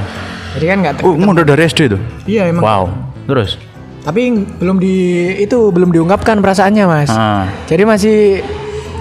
Jadi 0.55 0.65
kan 0.65 0.77
nggak. 0.81 0.93
Oh, 1.03 1.13
udah 1.13 1.43
dari 1.43 1.61
SD 1.63 1.79
tuh. 1.91 2.01
Iya 2.25 2.49
emang. 2.49 2.63
Wow. 2.63 2.83
Terus. 3.25 3.59
Tapi 4.01 4.21
belum 4.61 4.77
di 4.77 4.95
itu 5.35 5.69
belum 5.69 5.89
diungkapkan 5.89 6.37
perasaannya 6.37 6.83
Mas. 6.85 7.09
Ah. 7.09 7.49
Jadi 7.65 7.83
masih 7.83 8.15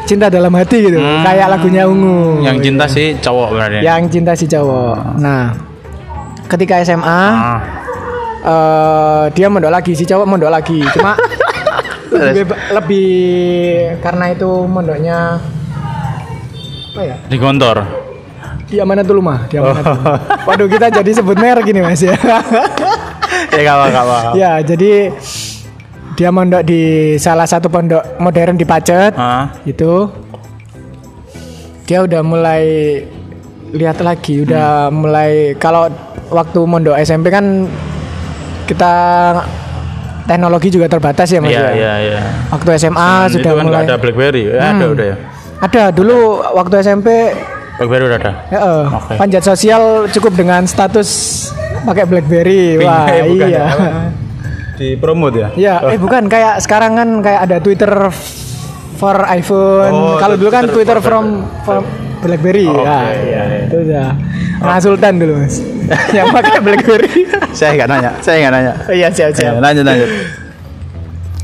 cinta 0.04 0.28
dalam 0.28 0.52
hati 0.52 0.80
gitu, 0.82 0.96
Hmm. 0.96 1.20
kayak 1.22 1.48
lagunya 1.48 1.84
Ungu. 1.84 2.40
Yang 2.40 2.58
cinta 2.62 2.84
sih 2.84 3.16
cowok 3.16 3.48
berarti. 3.52 3.78
Yang 3.80 4.02
cinta 4.10 4.32
si 4.32 4.44
cowok. 4.44 4.96
Nah, 5.16 5.52
ketika 6.46 6.80
SMA 6.80 7.04
Ah. 7.04 7.60
eh, 8.42 9.24
dia 9.32 9.48
mondok 9.48 9.72
lagi, 9.72 9.92
si 9.92 10.04
cowok 10.04 10.24
mondok 10.26 10.48
lagi. 10.48 10.80
Cuma 10.90 11.16
lebih, 12.12 12.44
lebih 12.72 13.12
karena 14.00 14.24
itu 14.30 14.50
mondoknya 14.64 15.18
apa 16.90 17.00
ya? 17.02 17.16
Di 17.24 17.36
kantor. 17.36 17.76
Di 18.74 18.82
Amanatul 18.82 19.22
Rumah, 19.22 19.46
di 19.46 19.54
Amanatul 19.54 19.94
Oh. 19.94 20.18
Waduh, 20.44 20.66
kita 20.66 20.90
jadi 20.92 21.10
sebut 21.14 21.38
merek 21.38 21.62
gini 21.64 21.78
Mas 21.78 22.02
ya. 22.02 22.18
ya 23.48 23.60
gak 23.60 23.70
apa 23.72 23.86
gak 23.88 24.04
apa. 24.04 24.18
ya, 24.34 24.52
jadi 24.60 25.14
dia 26.12 26.28
mondok 26.28 26.62
di 26.62 26.82
salah 27.16 27.42
satu 27.44 27.66
pondok 27.68 28.18
modern 28.18 28.54
di 28.54 28.66
Pacet. 28.66 29.14
Ah. 29.14 29.54
itu 29.62 30.10
dia 31.84 32.00
udah 32.00 32.20
mulai 32.20 32.62
lihat 33.70 33.98
lagi 34.00 34.42
udah 34.42 34.88
Hmm. 34.88 34.94
mulai 34.96 35.30
kalau 35.54 35.86
waktu 36.28 36.60
mondok 36.60 36.96
SMP 36.96 37.28
kan 37.28 37.66
kita 38.64 38.94
teknologi 40.24 40.72
juga 40.72 40.88
terbatas 40.88 41.28
ya 41.28 41.38
mas 41.38 41.52
Iya 41.52 41.60
ya 41.60 41.70
iya 41.70 41.92
iya. 42.00 42.20
waktu 42.48 42.70
SMA 42.74 42.96
Dan 43.20 43.30
sudah 43.30 43.44
itu 43.44 43.54
kan 43.54 43.64
mulai 43.64 43.84
ada 43.84 43.96
BlackBerry. 43.96 44.42
Ya, 44.48 44.58
ada 44.64 44.82
Hmm. 44.82 44.94
udah 44.94 45.06
ya. 45.06 45.16
ada 45.60 45.82
dulu 45.90 46.16
waktu 46.52 46.74
SMP 46.80 47.08
BlackBerry 47.74 48.04
udah 48.06 48.18
ada. 48.18 48.32
ya, 48.46 48.58
eh, 48.60 48.84
Oke. 48.88 49.14
panjat 49.18 49.42
sosial 49.42 49.82
cukup 50.08 50.32
dengan 50.34 50.62
status 50.62 51.08
pakai 51.82 52.04
BlackBerry 52.04 52.78
Pink, 52.78 52.86
wah 52.86 53.06
eh, 53.08 53.22
bukan 53.24 53.46
iya 53.46 53.58
ya? 53.58 53.68
Di 54.74 54.88
promote 54.94 55.36
ya? 55.36 55.48
Ya, 55.54 55.74
eh 55.86 55.96
bukan 55.96 56.26
kayak 56.26 56.58
sekarang 56.58 56.94
kan 56.94 57.08
kayak 57.20 57.40
ada 57.44 57.56
Twitter 57.58 57.90
for 58.94 59.22
iPhone. 59.24 59.90
Oh, 59.90 60.16
Kalau 60.16 60.34
dulu 60.34 60.50
kan 60.50 60.66
Twitter 60.66 60.96
Twitter 60.96 60.98
from, 61.00 61.26
from 61.62 61.82
BlackBerry. 62.20 62.66
Oke, 62.66 62.82
ya, 62.82 62.98
iya, 63.12 63.42
iya. 63.44 63.58
itu 63.66 63.76
udah. 63.80 64.08
Nah, 64.56 64.78
Sultan 64.78 65.14
dulu, 65.16 65.34
Mas. 65.36 65.60
yang 66.16 66.30
pakai 66.30 66.58
BlackBerry. 66.58 67.10
saya 67.58 67.74
nggak 67.74 67.88
nanya, 67.88 68.10
saya 68.18 68.36
nggak 68.40 68.52
nanya. 68.52 68.72
oh 68.80 68.94
iya, 68.94 69.08
siap, 69.10 69.30
Eh, 69.30 69.36
siap. 69.36 69.54
lanjut 69.58 69.84
lanjut. 69.84 70.08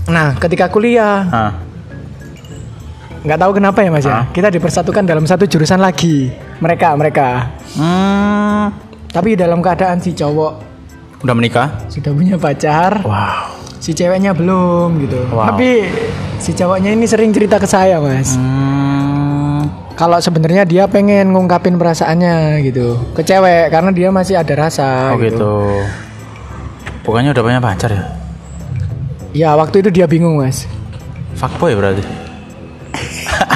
Nah, 0.08 0.34
ketika 0.34 0.66
kuliah, 0.66 1.22
Ah, 1.28 1.50
nggak 3.20 3.38
tahu 3.38 3.52
kenapa 3.52 3.78
ya, 3.80 3.90
Mas 3.90 4.04
Ah. 4.04 4.24
ya. 4.24 4.32
Kita 4.32 4.48
dipersatukan 4.48 5.04
dalam 5.04 5.24
satu 5.24 5.44
jurusan 5.44 5.76
lagi. 5.76 6.32
Mereka, 6.58 6.94
mereka. 6.94 7.52
hmm, 7.74 8.64
Tapi 9.08 9.34
dalam 9.34 9.58
keadaan 9.58 9.98
si 9.98 10.12
cowok 10.12 10.52
udah 11.20 11.34
menikah? 11.34 11.68
sudah 11.86 12.10
punya 12.10 12.38
pacar, 12.38 13.02
Wow. 13.02 13.58
si 13.76 13.90
ceweknya 13.90 14.30
belum 14.30 15.02
gitu. 15.02 15.18
Wow. 15.28 15.50
Tapi 15.50 15.90
si 16.36 16.52
cowoknya 16.52 16.90
ini 16.90 17.04
sering 17.04 17.28
cerita 17.28 17.56
ke 17.56 17.66
saya, 17.66 17.98
Mas. 17.98 18.34
Hmm, 18.34 19.66
Kalau 19.92 20.16
sebenarnya 20.16 20.64
dia 20.64 20.86
pengen 20.86 21.28
ngungkapin 21.28 21.76
perasaannya 21.76 22.64
gitu 22.64 22.96
ke 23.12 23.20
cewek 23.20 23.68
karena 23.68 23.90
dia 23.90 24.08
masih 24.08 24.32
ada 24.34 24.54
rasa 24.56 25.12
oh 25.12 25.20
gitu. 25.20 25.52
Bukannya 27.02 27.30
udah 27.30 27.44
punya 27.44 27.60
pacar 27.60 27.90
ya? 27.90 28.02
Ya, 29.32 29.50
waktu 29.52 29.80
itu 29.80 29.92
dia 29.92 30.06
bingung, 30.06 30.38
Mas. 30.38 30.64
Fuckboy 31.34 31.76
berarti. 31.76 32.00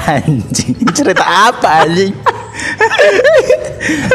Anjing, 0.07 0.75
cerita 0.93 1.25
apa 1.25 1.83
anjing? 1.83 2.13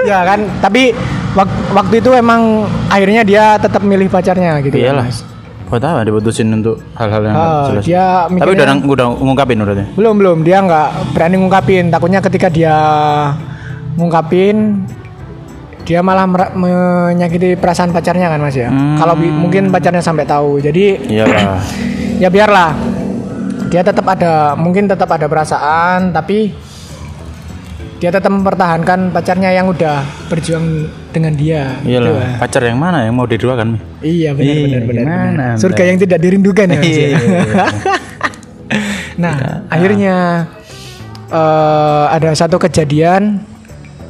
ya 0.04 0.24
kan, 0.24 0.40
tapi 0.60 0.94
wak- 1.34 1.70
waktu 1.72 2.00
itu 2.00 2.12
emang 2.12 2.64
akhirnya 2.88 3.22
dia 3.22 3.44
tetap 3.56 3.82
milih 3.82 4.08
pacarnya 4.08 4.60
gitu. 4.62 4.76
Iyalah. 4.76 5.06
Mas. 5.06 5.22
Buat 5.70 5.86
apa 5.86 6.02
diputusin 6.02 6.50
untuk 6.50 6.82
hal-hal 6.98 7.22
yang 7.24 7.36
Ah, 7.36 7.70
jelas? 7.70 7.84
dia 7.86 8.06
Tapi 8.26 8.34
mikirnya- 8.34 8.54
udah 8.58 8.66
nang- 8.66 8.86
udah 8.88 9.06
ngungkapin 9.16 9.58
berarti. 9.60 9.84
Belum 9.94 10.14
belum 10.18 10.38
dia 10.42 10.58
nggak 10.60 10.90
berani 11.14 11.36
ngungkapin. 11.38 11.84
Takutnya 11.90 12.20
ketika 12.20 12.50
dia 12.50 12.76
ngungkapin 13.94 14.82
dia 15.86 16.02
malah 16.02 16.26
menyakiti 16.54 17.54
perasaan 17.54 17.90
pacarnya 17.90 18.30
kan 18.30 18.42
mas 18.42 18.54
ya. 18.54 18.70
Hmm. 18.70 18.98
Kalau 18.98 19.14
mungkin 19.14 19.70
pacarnya 19.70 20.02
sampai 20.02 20.26
tahu. 20.26 20.58
Jadi 20.58 21.06
ya 22.22 22.30
biarlah. 22.30 22.74
Dia 23.70 23.86
tetap 23.86 24.06
ada 24.10 24.58
mungkin 24.58 24.90
tetap 24.90 25.10
ada 25.14 25.30
perasaan 25.30 26.10
tapi 26.10 26.50
dia 28.00 28.10
tetap 28.16 28.32
mempertahankan 28.32 29.12
pacarnya 29.12 29.52
yang 29.52 29.68
udah 29.68 30.02
berjuang 30.32 30.88
dengan 31.12 31.36
dia. 31.36 31.76
Gitu, 31.84 32.00
Iyalah. 32.00 32.16
Mas. 32.16 32.40
Pacar 32.40 32.62
yang 32.64 32.80
mana 32.80 33.04
yang 33.04 33.14
mau 33.14 33.28
diduakan? 33.28 33.76
Iya 34.00 34.32
benar 34.32 34.48
Iya, 34.48 34.64
benar 34.64 34.82
benar. 34.88 35.04
gimana, 35.04 35.26
benar. 35.28 35.54
Surga 35.60 35.84
yang 35.84 35.98
tidak 36.00 36.20
dirindukan 36.24 36.66
ya. 36.72 36.80
Mas, 36.80 36.88
ya? 36.88 37.08
Iya. 37.12 37.42
nah, 39.24 39.36
akhirnya 39.68 40.16
eh, 41.28 42.06
ada 42.16 42.30
satu 42.34 42.56
kejadian 42.56 43.44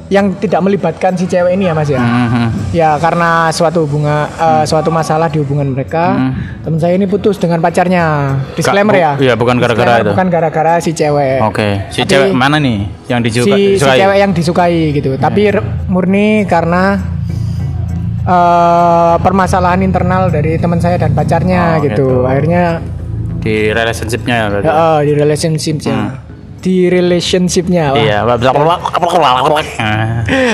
yang 0.09 0.33
tidak 0.35 0.57
melibatkan 0.59 1.13
si 1.13 1.23
cewek 1.23 1.53
ini 1.53 1.65
ya 1.65 1.73
Mas 1.73 1.85
ya. 1.85 1.97
Mhm. 1.97 2.45
Ya 2.71 2.97
karena 2.97 3.49
suatu 3.49 3.85
hubungan 3.85 4.25
eh, 4.27 4.65
suatu 4.65 4.89
masalah 4.89 5.25
di 5.25 5.37
hubungan 5.37 5.69
mereka, 5.69 6.17
teman 6.59 6.77
saya 6.77 6.93
ini 6.93 7.05
putus 7.05 7.37
dengan 7.37 7.57
pacarnya. 7.59 8.33
Disclaimer 8.53 8.89
bu- 8.91 8.97
ya. 8.99 9.11
iya, 9.21 9.33
bukan 9.33 9.55
gara-gara 9.55 10.01
itu. 10.01 10.09
Bukan 10.09 10.27
gara-gara 10.27 10.73
si 10.79 10.91
cewek. 10.91 11.39
Oke, 11.41 11.85
si 11.89 12.01
Tapi- 12.01 12.09
cewek 12.09 12.29
mana 12.31 12.57
nih 12.57 12.89
yang 13.05 13.21
disuka, 13.21 13.45
si, 13.47 13.53
si 13.53 13.61
disukai? 13.77 13.97
cewek 13.99 14.17
yang 14.17 14.31
disukai 14.33 14.77
gitu. 14.91 15.09
Tapi 15.15 15.41
re- 15.51 15.65
murni 15.85 16.27
karena 16.43 16.97
eh, 18.21 19.15
permasalahan 19.19 19.81
internal 19.81 20.29
dari 20.29 20.57
teman 20.57 20.77
saya 20.77 20.97
dan 20.97 21.13
pacarnya 21.13 21.77
Oh, 21.77 21.81
gitu. 21.81 21.93
gitu. 21.95 22.07
Akhirnya 22.25 22.81
di 23.39 23.71
relationshipnya 23.71 24.35
ya 24.35 24.47
eh, 24.59 24.99
di 25.05 25.13
relationshipnya, 25.15 25.97
di 26.59 26.91
relationshipnya. 26.91 27.95
wah. 27.95 27.99
Iya, 27.99 28.17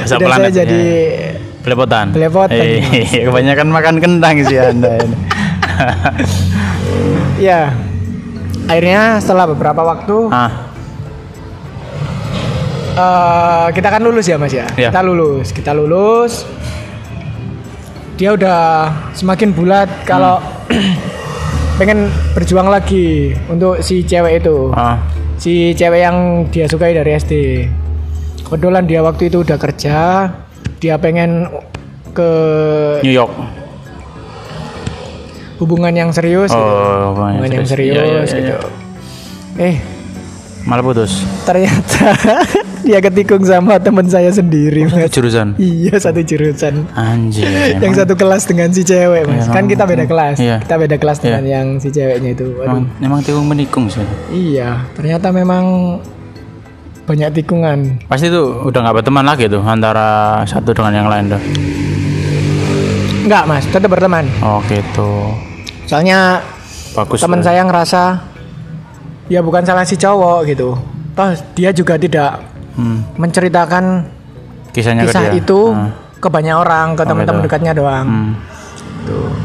bisa 0.05 0.15
Udah 0.17 0.27
saya 0.27 0.37
planet 0.37 0.51
jadi 0.53 0.79
ya. 0.79 1.31
belepotan. 1.65 2.05
Belepotan. 2.13 2.61
Iya, 2.61 3.21
kebanyakan 3.29 3.67
makan 3.73 3.95
kentang 3.97 4.35
sih 4.45 4.57
Anda 4.61 4.91
ini. 5.01 5.17
ya. 7.49 7.73
Akhirnya 8.65 9.21
setelah 9.21 9.45
beberapa 9.45 9.85
waktu 9.85 10.17
ah, 10.33 10.49
eh, 12.97 13.67
kita 13.77 13.93
kan 13.93 14.01
lulus 14.01 14.25
ya 14.25 14.37
Mas 14.41 14.53
ya. 14.53 14.65
Iya. 14.73 14.89
Kita 14.89 15.01
lulus, 15.05 15.53
kita 15.53 15.71
lulus. 15.73 16.45
Dia 18.15 18.31
udah 18.31 18.89
semakin 19.11 19.51
bulat 19.51 19.89
kalau 20.07 20.39
pengen 21.79 22.07
berjuang 22.31 22.71
lagi 22.71 23.35
untuk 23.51 23.83
si 23.83 24.01
cewek 24.01 24.39
itu. 24.41 24.71
ah, 24.73 24.97
Si 25.35 25.75
cewek 25.75 26.01
yang 26.01 26.17
dia 26.49 26.65
sukai 26.65 26.95
dari 26.95 27.11
SD. 27.15 27.33
Kebetulan 28.45 28.85
dia 28.85 29.01
waktu 29.01 29.27
itu 29.27 29.41
udah 29.41 29.57
kerja, 29.57 30.29
dia 30.77 30.95
pengen 31.01 31.49
ke 32.13 32.29
New 33.01 33.11
York. 33.11 33.33
hubungan 35.55 35.95
yang 35.95 36.11
serius, 36.11 36.51
gitu. 36.51 36.59
Oh, 36.59 37.15
hubungan 37.15 37.47
yang 37.47 37.63
serius, 37.63 37.95
Iya, 37.95 38.03
iya, 38.03 38.21
iya, 38.21 38.25
gitu. 38.27 38.67
iya. 39.55 39.65
Eh, 39.71 39.75
Malah 40.65 40.81
putus. 40.81 41.21
ternyata 41.45 42.17
dia 42.85 42.97
ketikung 42.99 43.41
sama 43.41 43.77
teman 43.77 44.05
saya 44.05 44.29
sendiri, 44.29 44.85
Mas. 44.85 45.09
Jurusan. 45.09 45.53
Iya, 45.55 45.93
satu 45.95 46.19
jurusan. 46.19 46.89
Anjir. 46.91 47.45
yang 47.77 47.85
emang- 47.85 47.93
satu 47.95 48.13
kelas 48.13 48.43
dengan 48.43 48.69
si 48.69 48.81
cewek, 48.81 49.25
Mas. 49.25 49.45
Iya, 49.45 49.53
kan 49.53 49.57
emang- 49.59 49.69
kita 49.69 49.83
beda 49.85 50.05
kelas. 50.05 50.35
iya. 50.37 50.57
Kita 50.59 50.75
beda 50.75 50.95
kelas 50.97 51.17
Iya. 51.17 51.23
dengan 51.23 51.43
yang 51.45 51.67
si 51.77 51.89
ceweknya 51.89 52.29
itu. 52.33 52.45
Waduh. 52.51 52.65
Emang, 52.65 52.83
emang 52.99 53.19
tikung 53.21 53.45
menikung 53.45 53.85
sih. 53.87 54.01
Iya, 54.27 54.89
ternyata 54.91 55.29
memang 55.29 55.65
banyak 57.05 57.29
tikungan. 57.35 58.01
Pasti 58.03 58.27
tuh 58.27 58.65
udah 58.65 58.79
nggak 58.81 58.95
berteman 58.99 59.21
lagi 59.23 59.45
tuh 59.45 59.61
antara 59.61 60.41
satu 60.43 60.73
dengan 60.73 60.93
yang 60.95 61.07
lain 61.07 61.29
tuh. 61.29 61.41
Enggak, 63.21 63.43
Mas, 63.45 63.65
tetap 63.65 63.89
berteman. 63.89 64.25
Oh 64.39 64.61
gitu. 64.65 65.29
Soalnya 65.85 66.41
Bagus. 66.93 67.21
teman 67.21 67.41
saya 67.41 67.61
ngerasa 67.61 68.33
ya 69.27 69.39
bukan 69.39 69.61
salah 69.61 69.83
si 69.83 69.95
cowok 69.95 70.45
gitu. 70.45 70.75
Toh 71.11 71.27
dia 71.53 71.69
juga 71.69 71.95
tidak 71.95 72.43
Hmm, 72.73 73.07
menceritakan 73.15 74.03
kisahnya 74.69 75.07
kisah 75.07 75.23
ke 75.25 75.29
dia. 75.31 75.39
itu 75.39 75.59
Hmm. 75.71 75.89
ke 76.15 76.27
banyak 76.27 76.51
orang, 76.53 76.93
ke 76.93 77.03
teman-teman 77.03 77.39
gitu. 77.39 77.45
dekatnya 77.47 77.71
doang. 77.71 78.05
Hmm. 78.05 78.31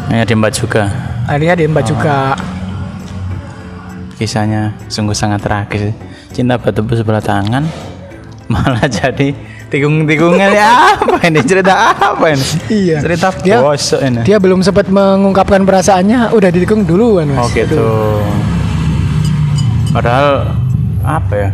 Hanya 0.09 0.25
diembat 0.25 0.53
juga. 0.53 0.91
Akhirnya 1.25 1.55
diembat 1.55 1.85
juga. 1.85 2.35
Kisahnya 4.17 4.75
sungguh 4.87 5.15
sangat 5.15 5.41
tragis. 5.41 5.95
Cinta 6.31 6.57
bertepuk 6.57 6.93
sebelah 6.93 7.21
tangan 7.21 7.65
malah 8.53 8.85
jadi 8.85 9.31
tikung-tikungan 9.71 10.51
ya 10.51 10.99
apa 10.99 11.23
ini 11.25 11.41
cerita 11.41 11.95
apa 11.95 12.27
ini? 12.29 12.45
Iya. 12.67 12.97
Cerita 12.99 13.31
Dia- 13.39 13.63
ini. 14.03 14.21
Dia 14.23 14.37
belum 14.37 14.61
sempat 14.61 14.91
mengungkapkan 14.91 15.63
perasaannya, 15.63 16.35
udah 16.35 16.51
ditikung 16.51 16.83
duluan, 16.83 17.31
Mas. 17.31 17.39
Oh 17.39 17.49
gitu. 17.49 17.87
Padahal 19.91 20.55
apa 21.03 21.35
ya? 21.35 21.51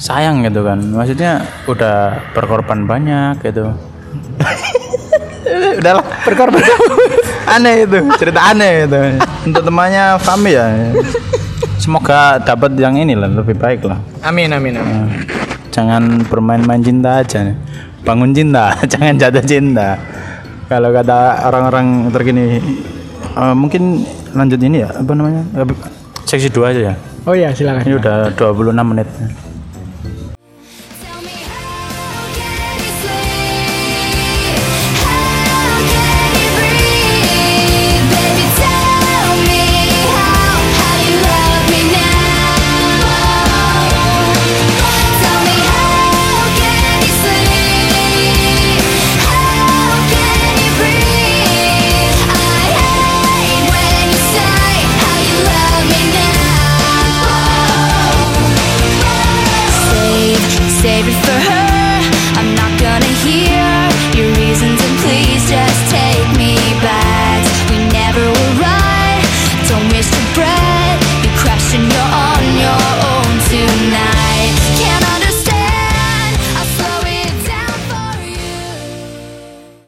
Sayang 0.00 0.44
gitu 0.44 0.64
kan. 0.64 0.80
Maksudnya 0.80 1.44
udah 1.68 2.20
berkorban 2.32 2.88
banyak 2.88 3.40
gitu. 3.44 3.72
Udahlah 5.80 6.04
berkorban. 6.24 6.64
aneh 7.54 7.84
itu, 7.84 7.98
cerita 8.16 8.40
aneh 8.52 8.88
itu. 8.88 9.00
Untuk 9.44 9.62
temannya 9.64 10.16
Fami 10.20 10.52
ya. 10.56 10.66
Semoga 11.76 12.40
dapat 12.40 12.72
yang 12.80 12.96
ini 12.96 13.12
lah 13.12 13.28
lebih 13.28 13.60
baik 13.60 13.84
lah. 13.84 14.00
Amin, 14.24 14.48
amin, 14.48 14.80
amin. 14.80 14.88
Nah, 14.88 15.08
Jangan 15.68 16.24
bermain-main 16.30 16.80
cinta 16.80 17.20
aja 17.20 17.44
nih. 17.44 17.56
Bangun 18.06 18.32
cinta, 18.32 18.72
jangan 18.92 19.20
jatuh 19.20 19.44
cinta. 19.44 20.00
Kalau 20.70 20.88
kata 20.94 21.44
orang-orang 21.44 22.08
terkini 22.08 22.56
eh, 23.36 23.54
mungkin 23.54 24.06
lanjut 24.32 24.60
ini 24.64 24.80
ya, 24.80 24.90
apa 24.96 25.12
namanya? 25.12 25.42
Seksi 26.24 26.48
dua 26.50 26.72
aja 26.72 26.80
ya. 26.92 26.94
Oh 27.24 27.32
iya, 27.32 27.52
silakan. 27.56 27.84
Ini 27.88 27.94
udah 28.00 28.32
26 28.36 28.72
menit. 28.84 29.08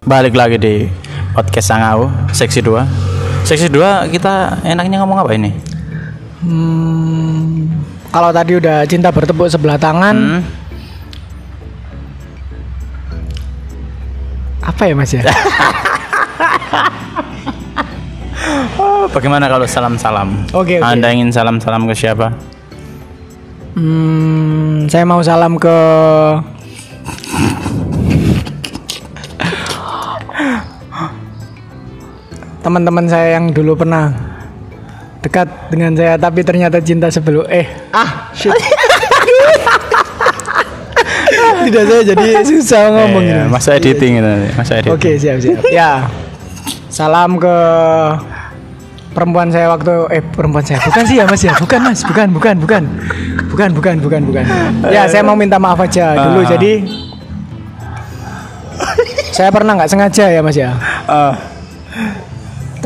Balik 0.07 0.39
lagi 0.39 0.55
di 0.55 0.75
podcast 1.35 1.67
Sangau 1.67 2.07
seksi 2.31 2.63
2. 2.63 3.43
Seksi 3.43 3.67
2 3.67 4.07
kita 4.15 4.63
enaknya 4.63 5.03
ngomong 5.03 5.19
apa 5.19 5.35
ini? 5.35 5.51
Hmm, 6.47 7.67
kalau 8.15 8.31
tadi 8.31 8.55
udah 8.55 8.87
cinta 8.87 9.11
bertepuk 9.11 9.51
sebelah 9.51 9.75
tangan, 9.75 10.15
Hmm? 10.15 10.41
apa 14.63 14.83
ya 14.87 14.95
Mas 14.95 15.11
ya? 15.11 15.23
bagaimana 19.15 19.51
kalau 19.51 19.67
salam-salam? 19.67 20.47
Oke, 20.55 20.79
oke. 20.79 20.87
Anda 20.87 21.11
ingin 21.11 21.35
salam-salam 21.35 21.87
ke 21.91 21.95
siapa? 21.99 22.31
Hmm, 23.75 24.87
saya 24.87 25.03
mau 25.03 25.19
salam 25.19 25.59
ke 25.59 25.77
teman-teman 32.67 33.07
saya 33.07 33.39
yang 33.39 33.47
dulu 33.49 33.79
pernah 33.79 34.11
dekat 35.23 35.47
dengan 35.71 35.95
saya 35.95 36.19
tapi 36.19 36.43
ternyata 36.43 36.79
cinta 36.79 37.07
sebelum 37.07 37.47
eh 37.47 37.67
ah 37.93 38.31
shit. 38.33 38.51
tidak 41.63 41.83
saya 41.85 42.03
jadi 42.05 42.27
susah 42.49 42.83
ngomong 42.89 43.23
Eh, 43.23 43.35
ini. 43.37 43.47
masa 43.47 43.75
editing 43.75 44.13
itu, 44.17 44.33
masa 44.53 44.73
editing. 44.77 44.93
Oke 44.93 45.11
siap 45.15 45.39
siap. 45.39 45.63
Ya. 45.69 46.07
Salam 46.89 47.37
ke 47.37 47.57
perempuan 49.11 49.49
saya 49.49 49.67
waktu 49.69 49.91
eh 50.11 50.23
perempuan 50.23 50.61
saya 50.61 50.79
bukan 50.81 51.03
sih 51.03 51.17
ya 51.17 51.25
mas 51.25 51.41
ya 51.41 51.55
bukan 51.55 51.81
mas 51.83 52.01
bukan 52.03 52.29
bukan 52.31 52.55
bukan 52.59 52.83
bukan 53.49 53.69
bukan 53.73 53.95
bukan 53.99 54.21
bukan 54.23 54.45
ya 54.87 55.07
saya 55.07 55.23
mau 55.23 55.33
minta 55.33 55.57
maaf 55.57 55.81
aja 55.81 56.13
dulu 56.15 56.43
Ah. 56.43 56.49
jadi 56.51 56.73
saya 59.31 59.49
pernah 59.49 59.73
nggak 59.75 59.89
sengaja 59.89 60.25
ya 60.29 60.41
mas 60.41 60.53
ya 60.55 60.77
Ah, 61.07 61.33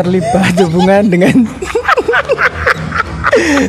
terlibat 0.01 0.55
hubungan 0.61 1.03
dengan 1.07 1.37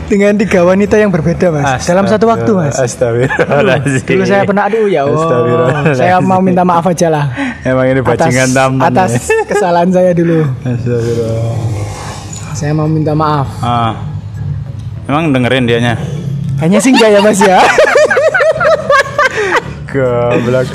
dengan 0.04 0.34
tiga 0.36 0.64
wanita 0.64 0.96
yang 0.96 1.08
berbeda 1.08 1.48
mas 1.50 1.86
dalam 1.86 2.04
satu 2.04 2.26
waktu 2.26 2.52
mas 2.52 2.76
Astagfirullahaladzim. 2.76 4.04
dulu 4.04 4.24
saya 4.26 4.44
pernah 4.44 4.64
aduh 4.66 4.86
ya 4.86 5.06
Allah 5.06 5.94
saya 5.94 6.16
mau 6.20 6.40
minta 6.40 6.62
maaf 6.62 6.84
aja 6.86 7.08
lah 7.08 7.26
Emang 7.62 7.86
ini 7.86 8.02
atas, 8.02 8.10
bajingan 8.18 8.50
taman. 8.52 8.82
atas 8.84 9.12
ya. 9.22 9.46
kesalahan 9.46 9.90
saya 9.90 10.12
dulu 10.12 10.44
Astagfirullah. 10.60 11.56
saya 12.52 12.72
mau 12.74 12.88
minta 12.88 13.14
maaf 13.14 13.48
Ah. 13.60 13.94
Emang 15.04 15.30
dengerin 15.30 15.66
dianya? 15.66 15.96
Kayaknya 16.56 16.80
sih 16.80 16.92
enggak 16.92 17.10
ya 17.10 17.20
mas 17.20 17.40
ya 17.40 17.60
Goblok. 19.92 20.70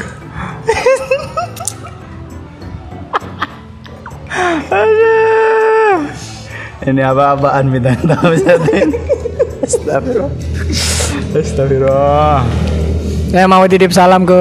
Ini 6.87 7.03
apa-apaan 7.03 7.67
minta 7.67 7.91
tahu 8.01 8.31
Zatin. 8.37 8.95
Astagfirullah. 9.59 10.33
Astagfirullah. 11.35 12.39
Saya 13.27 13.45
mau 13.45 13.67
titip 13.67 13.91
salam 13.91 14.23
ke 14.23 14.39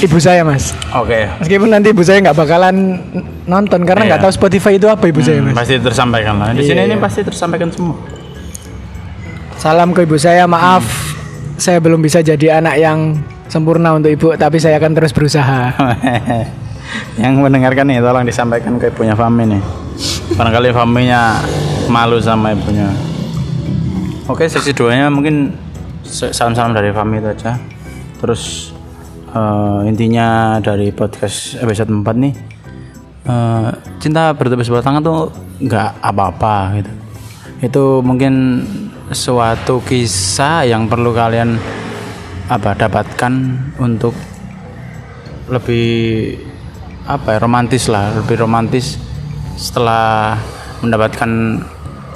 ibu 0.00 0.14
saya 0.16 0.46
mas 0.46 0.70
Oke. 0.94 1.26
Meskipun 1.42 1.66
nanti 1.66 1.90
ibu 1.90 1.98
saya 2.00 2.22
nggak 2.22 2.38
bakalan 2.38 3.02
nonton 3.44 3.82
Karena 3.82 4.06
nggak 4.06 4.22
Iya. 4.22 4.24
tahu 4.24 4.32
Spotify 4.32 4.78
itu 4.78 4.86
apa 4.86 5.02
ibu 5.04 5.18
saya 5.18 5.42
Hmm, 5.42 5.50
mas 5.50 5.58
pasti 5.58 5.74
tersampaikan 5.76 6.38
lah. 6.38 6.54
Di 6.54 6.62
Iya, 6.62 6.68
sini 6.70 6.80
ini 6.84 6.94
iya. 6.94 7.02
pasti 7.02 7.20
tersampaikan 7.20 7.68
semua. 7.68 7.98
Salam 9.58 9.90
ke 9.90 10.06
ibu 10.06 10.14
saya 10.14 10.46
maaf 10.46 10.86
Saya 11.56 11.82
belum 11.82 11.98
bisa 11.98 12.22
jadi 12.22 12.62
anak 12.62 12.78
yang 12.78 13.18
sempurna 13.44 13.92
untuk 13.92 14.08
ibu 14.08 14.30
Tapi 14.32 14.56
saya 14.56 14.78
akan 14.78 14.92
terus 14.94 15.10
berusaha 15.10 15.74
yang 17.22 17.34
mendengarkan 17.36 17.82
nih 17.84 17.98
tolong 17.98 18.22
disampaikan 18.22 18.74
ke 18.76 18.88
ibunya 18.88 19.12
Fami 19.12 19.46
nih 19.48 19.62
barangkali 20.32 20.70
Faminya 20.70 21.38
malu 21.90 22.22
sama 22.22 22.54
ibunya. 22.54 22.86
Oke 24.30 24.46
sesi 24.46 24.70
duanya 24.70 25.10
mungkin 25.10 25.50
salam-salam 26.06 26.70
dari 26.70 26.94
Fami 26.94 27.18
itu 27.18 27.28
aja. 27.34 27.58
Terus 28.22 28.70
eh, 29.34 29.90
intinya 29.90 30.56
dari 30.62 30.94
podcast 30.94 31.58
episode 31.58 31.90
4 31.90 32.06
nih 32.14 32.34
eh, 33.26 33.68
cinta 33.98 34.30
bertepuk 34.38 34.62
sebelah 34.62 34.86
tangan 34.86 35.02
tuh 35.02 35.34
nggak 35.58 35.98
apa-apa 35.98 36.78
gitu. 36.78 36.92
Itu 37.60 37.84
mungkin 38.06 38.64
suatu 39.10 39.82
kisah 39.82 40.70
yang 40.70 40.86
perlu 40.86 41.10
kalian 41.10 41.58
apa 42.46 42.78
dapatkan 42.78 43.34
untuk 43.82 44.14
lebih 45.50 46.38
apa 47.10 47.34
ya 47.34 47.38
romantis 47.42 47.90
lah 47.90 48.14
lebih 48.14 48.38
romantis 48.38 48.94
setelah 49.58 50.38
mendapatkan 50.78 51.60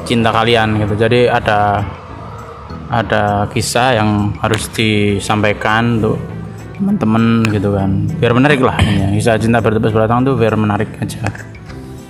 cinta 0.05 0.31
kalian 0.31 0.79
gitu. 0.79 0.95
Jadi 0.97 1.27
ada 1.27 1.83
ada 2.89 3.49
kisah 3.51 3.97
yang 3.97 4.11
harus 4.39 4.69
disampaikan 4.71 5.99
untuk 5.99 6.21
teman-teman 6.77 7.43
gitu 7.49 7.73
kan. 7.73 7.91
Biar 8.19 8.33
menarik 8.33 8.61
lah 8.61 8.77
ini 8.79 9.17
kisah 9.17 9.41
cinta 9.41 9.59
bertepuk 9.59 9.91
sebelah 9.91 10.07
tangan 10.07 10.25
tuh 10.25 10.37
biar 10.37 10.55
menarik 10.55 10.89
aja. 11.01 11.25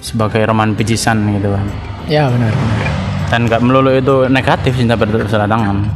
Sebagai 0.01 0.45
roman 0.45 0.77
picisan 0.77 1.17
gitu 1.33 1.55
kan. 1.55 1.67
Ya 2.05 2.29
benar 2.29 2.53
benar. 2.53 2.89
Dan 3.25 3.41
nggak 3.49 3.61
melulu 3.65 3.91
itu 3.91 4.29
negatif 4.29 4.77
cinta 4.77 4.95
bertepuk 4.95 5.27
sebelah 5.27 5.49
tangan. 5.49 5.89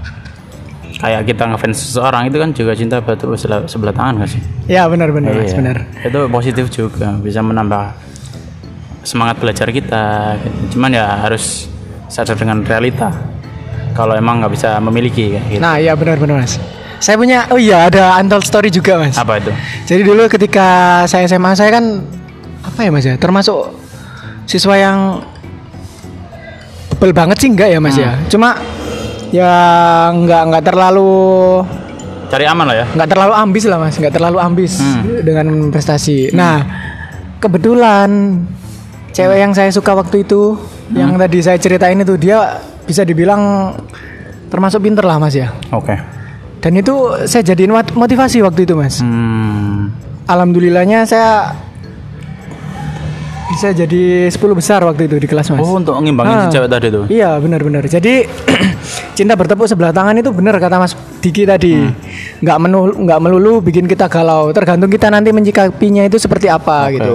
Kayak 0.98 1.30
kita 1.30 1.46
ngefans 1.46 1.78
seseorang 1.78 2.26
itu 2.26 2.36
kan 2.36 2.50
juga 2.50 2.72
cinta 2.74 2.98
bertepuk 2.98 3.38
sebelah, 3.38 3.62
sebelah 3.70 3.94
tangan 3.94 4.18
gak 4.18 4.30
sih? 4.34 4.42
Ya 4.66 4.82
benar 4.90 5.14
benar 5.14 5.30
mas 5.30 5.52
Iya. 5.52 5.56
benar. 5.56 5.76
Itu 6.02 6.26
positif 6.26 6.66
juga, 6.74 7.14
bisa 7.22 7.38
menambah 7.38 7.94
semangat 9.06 9.38
belajar 9.38 9.70
kita. 9.70 10.34
gitu. 10.42 10.74
Cuman 10.74 10.90
ya 10.90 11.06
harus 11.22 11.70
sadar 12.08 12.36
dengan 12.36 12.64
realita. 12.64 13.12
Kalau 13.92 14.14
emang 14.14 14.40
nggak 14.40 14.52
bisa 14.52 14.78
memiliki 14.78 15.34
gitu. 15.34 15.58
Nah 15.58 15.74
ya 15.82 15.98
benar 15.98 16.22
benar 16.22 16.46
mas 16.46 16.54
Saya 16.98 17.18
punya 17.18 17.50
oh 17.50 17.58
iya 17.58 17.90
ada 17.90 18.14
untold 18.22 18.46
story 18.46 18.70
juga 18.70 18.94
mas 18.98 19.18
Apa 19.18 19.42
itu? 19.42 19.50
Jadi 19.86 20.02
dulu 20.06 20.26
ketika 20.30 21.02
saya 21.06 21.26
SMA 21.26 21.54
saya 21.54 21.70
kan 21.74 22.06
apa 22.62 22.78
ya 22.86 22.90
mas 22.94 23.02
ya 23.06 23.18
termasuk 23.18 23.74
siswa 24.46 24.74
yang 24.78 24.98
bebel 26.94 27.10
banget 27.14 27.36
sih 27.42 27.48
enggak 27.50 27.70
ya 27.70 27.78
mas 27.82 27.98
ya. 27.98 28.14
Cuma 28.30 28.54
ya 29.34 29.52
nggak 30.14 30.42
nggak 30.46 30.64
terlalu 30.64 31.12
Cari 32.28 32.44
aman 32.44 32.64
lah 32.68 32.76
ya. 32.76 32.86
nggak 32.92 33.08
terlalu 33.08 33.34
ambis 33.34 33.64
lah 33.64 33.78
mas, 33.80 33.94
nggak 33.96 34.14
terlalu 34.14 34.38
ambis 34.38 34.72
dengan 35.24 35.72
prestasi. 35.72 36.28
Nah 36.36 36.60
kebetulan 37.40 38.36
cewek 39.18 39.38
yang 39.40 39.50
saya 39.50 39.66
suka 39.68 39.92
waktu 39.92 40.22
itu 40.22 40.54
yang 40.88 41.18
tadi 41.18 41.42
saya 41.42 41.58
ceritain 41.58 41.98
itu 41.98 42.14
dia 42.14 42.54
bisa 42.86 43.02
dibilang 43.02 43.74
termasuk 44.46 44.78
pinter 44.80 45.02
lah 45.02 45.18
mas 45.18 45.34
ya. 45.34 45.50
Oke. 45.68 45.98
Dan 46.58 46.74
itu 46.74 46.94
saya 47.24 47.42
jadiin 47.44 47.68
mot- 47.68 47.92
motivasi 47.92 48.38
waktu 48.40 48.62
itu 48.62 48.74
mas. 48.74 49.02
Hmm. 49.02 49.90
Alhamdulillahnya 50.24 51.02
saya 51.02 51.50
bisa 53.48 53.72
jadi 53.72 54.28
10 54.28 54.38
besar 54.52 54.80
waktu 54.82 55.06
itu 55.06 55.16
di 55.18 55.26
kelas 55.26 55.50
mas. 55.50 55.58
Oh 55.58 55.74
untuk 55.74 55.96
ngimbangin 55.96 56.30
Ah. 56.30 56.42
si 56.44 56.54
cewek 56.54 56.68
tadi 56.68 56.86
tuh. 56.88 57.04
Iya 57.08 57.36
benar-benar. 57.36 57.82
Jadi 57.84 58.22
cinta 59.18 59.34
bertepuk 59.34 59.66
sebelah 59.66 59.90
tangan 59.90 60.14
itu 60.14 60.30
benar 60.30 60.56
kata 60.56 60.78
Mas 60.78 60.92
Diki 61.18 61.42
tadi. 61.42 61.74
Hmm. 61.74 61.90
Nggak 62.38 62.58
menul 62.60 62.88
nggak 63.02 63.18
melulu 63.18 63.58
bikin 63.58 63.84
kita 63.84 64.06
galau. 64.06 64.52
Tergantung 64.52 64.86
kita 64.86 65.08
nanti 65.08 65.32
menyikapinya 65.32 66.04
itu 66.04 66.16
seperti 66.16 66.46
apa 66.46 66.86
Oke, 66.86 66.96
gitu. 66.96 67.14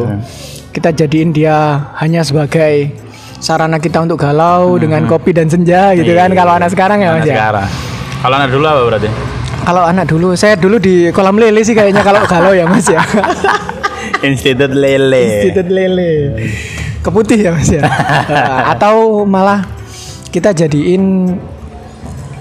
Kita 0.73 0.89
jadiin 0.89 1.29
dia 1.29 1.53
hanya 2.01 2.25
sebagai 2.25 2.89
sarana 3.37 3.77
kita 3.77 4.01
untuk 4.01 4.17
galau 4.17 4.75
dengan 4.75 5.05
kopi 5.05 5.29
dan 5.29 5.45
senja 5.45 5.93
gitu 5.93 6.09
kan. 6.11 6.27
Hmm. 6.27 6.33
Iya. 6.33 6.39
Kalau 6.41 6.53
anak 6.57 6.69
sekarang 6.73 6.97
ya 6.97 7.09
Anak 7.13 7.19
Mas 7.21 7.29
ya. 7.29 7.35
sekarang. 7.37 7.67
Kalau 8.19 8.35
anak 8.35 8.49
dulu 8.49 8.65
apa 8.65 8.81
berarti? 8.89 9.09
Kalau 9.63 9.83
anak 9.85 10.05
dulu 10.09 10.27
saya 10.33 10.55
dulu 10.57 10.75
di 10.75 10.95
kolam 11.13 11.37
lele 11.37 11.61
sih 11.61 11.71
kayaknya 11.71 12.01
kalau 12.01 12.25
galau 12.25 12.51
ya 12.51 12.65
Mas 12.65 12.89
ya. 12.89 12.99
Institut 14.27 14.73
lele. 14.73 15.45
Institut 15.45 15.67
lele. 15.69 16.11
Keputih 16.99 17.37
ya 17.37 17.51
Mas 17.53 17.69
ya. 17.69 17.83
Atau 18.73 19.23
malah 19.23 19.61
kita 20.33 20.51
jadiin 20.51 21.37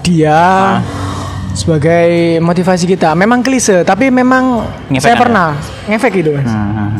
dia 0.01 0.39
sebagai 1.53 2.41
motivasi 2.41 2.89
kita. 2.89 3.13
Memang 3.13 3.45
klise, 3.45 3.85
tapi 3.85 4.09
memang 4.09 4.65
Ngefek 4.89 5.03
saya 5.03 5.15
ada? 5.15 5.21
pernah 5.21 5.47
ngefek 5.85 6.13
itu 6.17 6.31
Mas. 6.33 6.49
Hmm. 6.49 6.91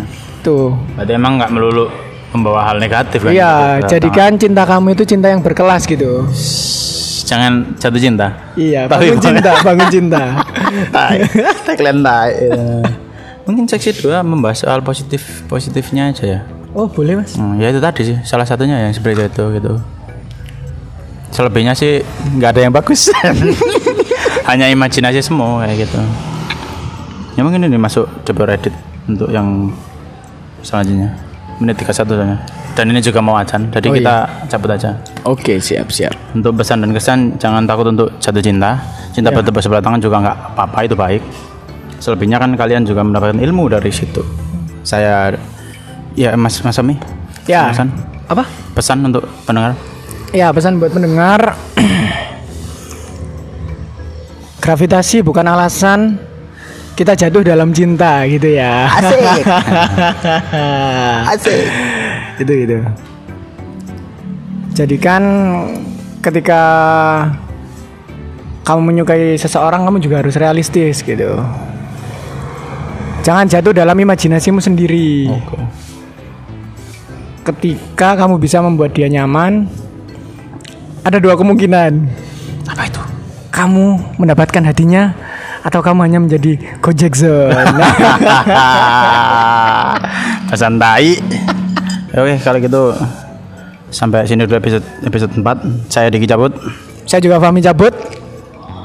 Tuh. 0.43 0.75
Berarti 0.93 1.11
emang 1.15 1.39
nggak 1.39 1.51
melulu 1.51 1.87
membawa 2.35 2.67
hal 2.67 2.77
negatif 2.77 3.23
kan? 3.23 3.31
Iya, 3.31 3.53
Gitu, 3.79 3.89
jadikan 3.95 4.31
cinta 4.35 4.67
kamu 4.67 4.93
itu 4.93 5.03
cinta 5.07 5.31
yang 5.31 5.39
berkelas 5.39 5.87
gitu. 5.87 6.27
Jangan 7.23 7.79
jatuh 7.79 7.97
cinta. 7.97 8.27
Iya, 8.53 8.85
Tapi 8.85 9.09
bangun 9.09 9.19
cinta, 9.23 9.51
bangun 9.63 9.87
cinta. 9.87 10.21
tai 10.95 11.23
tagline 11.63 12.01
tai 12.01 12.33
mungkin 13.43 13.67
seksi 13.67 13.99
dua 13.99 14.23
membahas 14.23 14.63
soal 14.63 14.79
positif 14.79 15.43
positifnya 15.45 16.09
aja 16.09 16.25
ya 16.25 16.41
Oh, 16.73 16.89
boleh 16.89 17.21
Mas. 17.21 17.37
Hmm, 17.37 17.53
ya 17.61 17.69
itu 17.69 17.77
tadi 17.77 18.01
sih 18.01 18.17
salah 18.25 18.49
satunya 18.49 18.81
yang 18.81 18.89
seperti 18.89 19.29
itu 19.29 19.43
gitu 19.53 19.77
selebihnya 21.29 21.73
sih 21.73 22.01
nggak 22.33 22.49
ada 22.49 22.61
yang 22.65 22.73
bagus 22.73 23.09
hanya 24.49 24.69
imajinasi 24.69 25.21
semua 25.21 25.65
kayak 25.65 25.85
gitu 25.85 25.99
ya 27.33 27.41
mungkin 27.41 27.65
ini 27.65 27.77
masuk 27.77 28.05
coba 28.25 28.53
Reddit 28.53 28.73
untuk 29.05 29.29
yang 29.29 29.69
selanjutnya. 30.63 31.11
Menit 31.61 31.77
31 31.77 32.09
soalnya 32.09 32.39
dan 32.73 32.89
ini 32.89 32.99
juga 32.99 33.21
mau 33.21 33.37
acan 33.37 33.69
jadi 33.69 33.85
Oh, 33.85 33.93
kita 33.93 34.15
cabut 34.49 34.69
aja. 34.73 34.97
Oke, 35.29 35.61
siap, 35.61 35.93
siap. 35.93 36.09
untuk 36.33 36.57
pesan 36.57 36.81
dan 36.81 36.89
kesan 36.89 37.37
jangan 37.37 37.69
takut 37.69 37.85
untuk 37.85 38.09
jatuh 38.17 38.41
cinta. 38.41 38.81
Cinta 39.13 39.29
Ya. 39.29 39.37
bertepuk 39.37 39.61
sebelah 39.61 39.85
tangan 39.85 40.01
juga 40.01 40.17
nggak 40.25 40.37
apa-apa 40.57 40.79
itu 40.81 40.97
baik. 40.97 41.21
Selebihnya 42.01 42.41
kan 42.41 42.49
kalian 42.57 42.81
juga 42.83 43.05
mendapatkan 43.05 43.37
ilmu 43.37 43.69
dari 43.69 43.93
situ. 43.93 44.25
Saya 44.81 45.37
ya 46.17 46.33
mas 46.33 46.57
mas 46.65 46.81
Ami? 46.81 46.97
Ya. 47.45 47.69
pesan? 47.69 47.93
Apa? 48.25 48.43
pesan 48.73 49.05
untuk 49.05 49.29
pendengar? 49.45 49.77
Ya 50.33 50.49
pesan 50.49 50.81
buat 50.81 50.89
pendengar. 50.89 51.53
Gravitasi 54.65 55.21
bukan 55.21 55.45
alasan 55.45 56.17
kita 56.93 57.17
jatuh 57.17 57.41
dalam 57.41 57.73
cinta 57.73 58.21
gitu 58.29 58.53
ya 58.53 58.85
Asik. 58.85 59.43
Asik. 61.33 61.65
itu 62.37 62.51
gitu 62.65 62.77
jadikan 64.73 65.23
ketika 66.21 66.61
kamu 68.63 68.79
menyukai 68.93 69.35
seseorang 69.35 69.83
kamu 69.89 69.97
juga 69.99 70.21
harus 70.21 70.37
realistis 70.37 71.01
gitu 71.01 71.41
jangan 73.25 73.49
jatuh 73.49 73.73
dalam 73.73 73.97
imajinasimu 73.97 74.61
sendiri 74.61 75.29
Oke. 75.33 75.57
ketika 77.53 78.15
kamu 78.17 78.37
bisa 78.37 78.61
membuat 78.61 78.93
dia 78.93 79.09
nyaman 79.09 79.65
ada 81.03 81.17
dua 81.19 81.35
kemungkinan 81.35 82.07
Apa 82.69 82.87
itu? 82.87 83.01
kamu 83.51 84.17
mendapatkan 84.17 84.63
hatinya 84.65 85.13
atau 85.63 85.79
kamu 85.79 85.99
hanya 86.03 86.19
menjadi 86.19 86.59
Gojek 86.83 87.15
Zone. 87.15 87.55
Pesan 90.51 90.75
tai. 90.77 91.17
Oke, 92.13 92.37
kalau 92.43 92.59
gitu 92.61 92.83
sampai 93.89 94.27
sini 94.27 94.45
dulu 94.45 94.59
episode 94.59 94.85
episode 95.07 95.33
4. 95.39 95.89
Saya 95.89 96.11
Diki 96.11 96.27
cabut. 96.27 96.51
Saya 97.07 97.23
juga 97.23 97.39
Fahmi 97.39 97.63
cabut. 97.63 97.95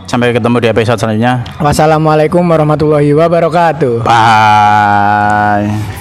Sampai 0.09 0.33
ketemu 0.33 0.57
di 0.64 0.68
episode 0.72 0.97
selanjutnya. 0.97 1.45
Wassalamualaikum 1.61 2.41
warahmatullahi 2.41 3.12
wabarakatuh. 3.12 4.09
Bye. 4.09 5.97